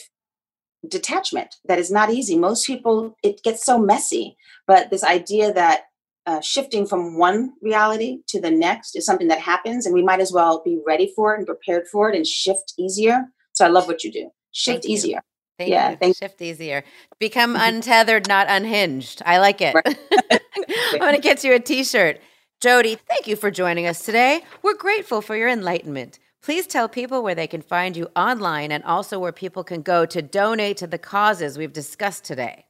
[0.88, 2.36] detachment that is not easy.
[2.38, 4.36] Most people, it gets so messy.
[4.66, 5.82] But this idea that
[6.26, 10.20] uh, shifting from one reality to the next is something that happens, and we might
[10.20, 13.24] as well be ready for it and prepared for it and shift easier.
[13.54, 14.30] So I love what you do.
[14.52, 14.94] Shift Thank you.
[14.94, 15.20] easier.
[15.58, 15.96] Thank Yeah, you.
[15.96, 16.84] thank- Shift easier.
[17.18, 19.22] Become untethered, not unhinged.
[19.26, 19.74] I like it.
[20.92, 22.20] I'm going to get you a t shirt.
[22.60, 24.42] Jodie, thank you for joining us today.
[24.62, 26.18] We're grateful for your enlightenment.
[26.42, 30.04] Please tell people where they can find you online and also where people can go
[30.06, 32.66] to donate to the causes we've discussed today.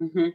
[0.00, 0.28] hmm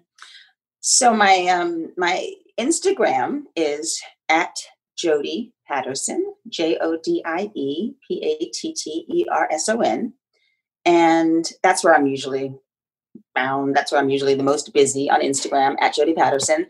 [0.80, 4.00] So my um my Instagram is
[4.30, 4.56] at
[4.98, 9.82] Jodie Patterson, J O D I E P A T T E R S O
[9.82, 10.14] N,
[10.86, 12.54] and that's where I'm usually
[13.36, 13.76] found.
[13.76, 16.68] That's where I'm usually the most busy on Instagram at Jodie Patterson.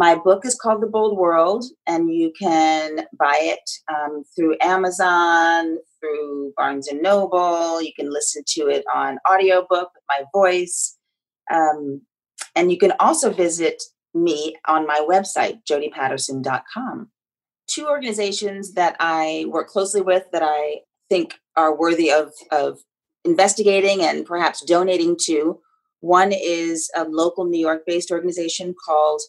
[0.00, 5.76] My book is called The Bold World, and you can buy it um, through Amazon,
[6.00, 7.82] through Barnes and Noble.
[7.82, 10.96] You can listen to it on audiobook with my voice.
[11.52, 12.00] Um,
[12.56, 13.82] and you can also visit
[14.14, 17.10] me on my website, jodiepatterson.com.
[17.66, 20.78] Two organizations that I work closely with that I
[21.10, 22.78] think are worthy of, of
[23.26, 25.60] investigating and perhaps donating to.
[26.00, 29.20] One is a local New York based organization called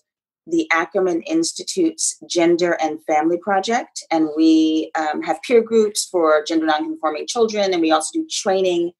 [0.47, 4.03] the Ackerman Institute's Gender and Family Project.
[4.11, 8.91] And we um, have peer groups for gender nonconforming children, and we also do training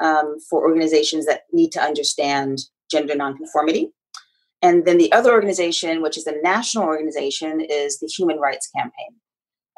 [0.00, 2.60] um, for organizations that need to understand
[2.90, 3.90] gender nonconformity.
[4.62, 9.20] And then the other organization, which is a national organization, is the Human Rights Campaign.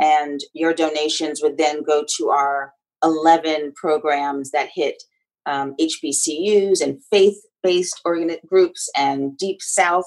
[0.00, 2.72] And your donations would then go to our
[3.02, 5.02] 11 programs that hit
[5.46, 10.06] um, HBCUs and faith based organ- groups and Deep South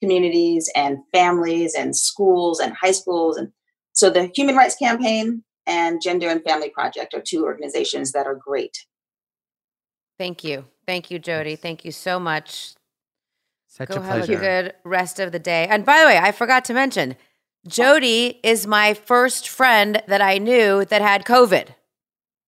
[0.00, 3.36] communities and families and schools and high schools.
[3.36, 3.52] And
[3.92, 8.34] so the Human Rights Campaign and Gender and Family Project are two organizations that are
[8.34, 8.86] great.
[10.18, 10.64] Thank you.
[10.86, 11.58] Thank you, Jodie.
[11.58, 12.74] Thank you so much.
[13.68, 15.66] Such Go a have a good rest of the day.
[15.70, 17.16] And by the way, I forgot to mention,
[17.68, 21.68] Jodie is my first friend that I knew that had COVID.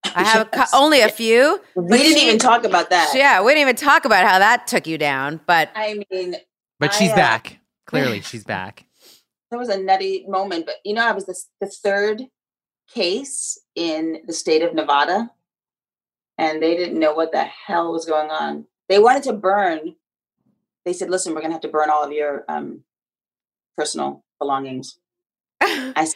[0.04, 1.60] I have a only a few.
[1.76, 3.12] We didn't she- even talk about that.
[3.14, 5.40] Yeah, we didn't even talk about how that took you down.
[5.46, 6.36] But I mean,
[6.82, 7.60] But she's I, uh, back.
[7.86, 8.86] Clearly, she's back.
[9.50, 10.66] that was a nutty moment.
[10.66, 12.22] But you know, I was the, the third
[12.92, 15.30] case in the state of Nevada,
[16.38, 18.66] and they didn't know what the hell was going on.
[18.88, 19.94] They wanted to burn.
[20.84, 22.82] They said, "Listen, we're going to have to burn all of your um,
[23.76, 24.98] personal belongings."
[25.60, 26.08] I,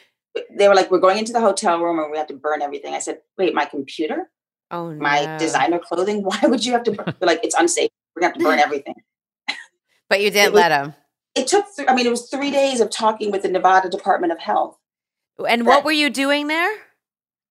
[0.50, 2.92] they were like, "We're going into the hotel room and we have to burn everything."
[2.92, 4.30] I said, "Wait, my computer,
[4.72, 5.00] oh no.
[5.00, 6.22] my designer clothing?
[6.24, 7.14] Why would you have to?" Burn?
[7.20, 7.90] They're like, "It's unsafe.
[8.16, 8.94] We're going to have to burn everything."
[10.08, 10.94] But you didn't was- let him.
[11.34, 11.66] It took.
[11.76, 14.78] Th- I mean, it was three days of talking with the Nevada Department of Health.
[15.46, 16.72] And what were you doing there?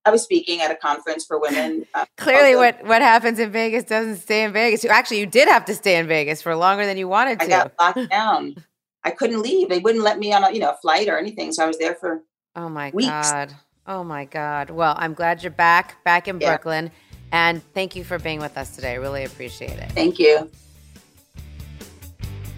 [0.05, 1.85] I was speaking at a conference for women.
[1.93, 4.83] Uh, Clearly, also- what, what happens in Vegas doesn't stay in Vegas.
[4.83, 7.45] You- Actually, you did have to stay in Vegas for longer than you wanted to.
[7.45, 8.55] I got locked down.
[9.03, 9.69] I couldn't leave.
[9.69, 11.51] They wouldn't let me on a you know a flight or anything.
[11.53, 12.23] So I was there for
[12.55, 13.09] Oh my weeks.
[13.31, 13.53] God.
[13.85, 14.71] Oh my God.
[14.71, 16.49] Well, I'm glad you're back, back in Yeah.
[16.49, 16.89] Brooklyn.
[17.31, 18.97] And thank you for being with us today.
[18.97, 19.91] Really appreciate it.
[19.91, 20.49] thank you.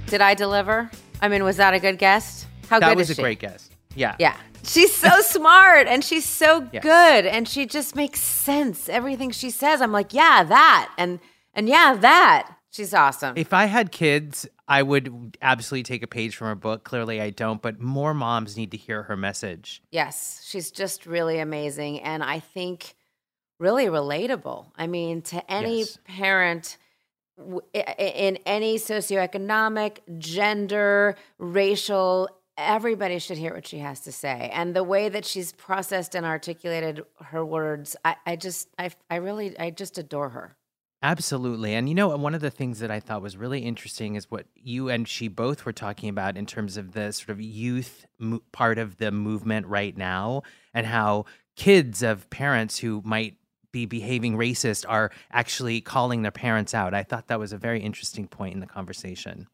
[0.07, 0.89] Did I deliver?
[1.21, 2.47] I mean, was that a good guest?
[2.69, 2.83] How good?
[2.83, 3.21] that good was is a she?
[3.21, 3.71] great guest.
[3.95, 4.15] Yeah.
[4.19, 4.35] Yeah.
[4.63, 6.83] She's so smart and she's so Yes.
[6.83, 8.87] good and she just makes sense.
[8.89, 10.93] Everything she says, I'm like, yeah, that.
[10.97, 11.19] And
[11.53, 12.53] and yeah, that.
[12.71, 13.33] She's awesome.
[13.37, 16.83] If I had kids, I would absolutely take a page from her book.
[16.83, 19.81] Clearly, I don't, but more moms need to hear her message.
[19.91, 22.93] Yes, she's just really amazing and I think
[23.59, 24.67] really relatable.
[24.77, 25.97] I mean, to any Yes.
[26.05, 26.86] parent w- i- i-
[27.73, 34.49] in any socioeconomic, gender, racial, everybody should hear what she has to say.
[34.53, 39.17] And the way that she's processed and articulated her words, I, I just, I, I
[39.17, 40.55] really, I just adore her.
[41.03, 41.75] Absolutely.
[41.75, 44.47] And you know, one of the things that I thought was really interesting is what
[44.55, 48.41] you and she both were talking about in terms of the sort of youth mo-
[48.51, 50.41] part of the movement right now
[50.73, 53.35] and how kids of parents who might
[53.77, 56.93] be behaving racist are actually calling their parents out.
[56.93, 59.47] I thought that was a very interesting point in the conversation.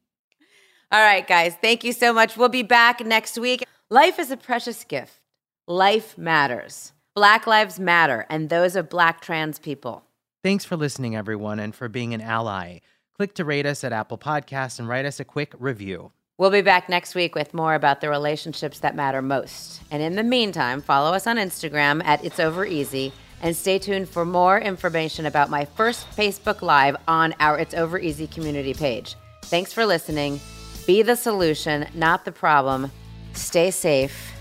[0.91, 2.37] All right, guys, thank you so much.
[2.37, 3.65] We'll be back next week.
[3.89, 5.19] Life is a precious gift.
[5.67, 6.93] Life matters.
[7.15, 10.05] Black lives matter, and those of Black trans people.
[10.41, 12.79] Thanks for listening, everyone, and for being an ally.
[13.17, 16.11] Click to rate us at Apple Podcasts and write us a quick review.
[16.37, 19.81] We'll be back next week with more about the relationships that matter most.
[19.91, 23.13] And in the meantime, follow us on Instagram at It's Over Easy
[23.43, 27.99] and stay tuned for more information about my first Facebook Live on our It's Over
[27.99, 29.15] Easy community page.
[29.43, 30.39] Thanks for listening.
[30.87, 32.91] Be the solution, not the problem.
[33.33, 34.33] Stay safe.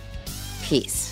[0.62, 1.11] Peace.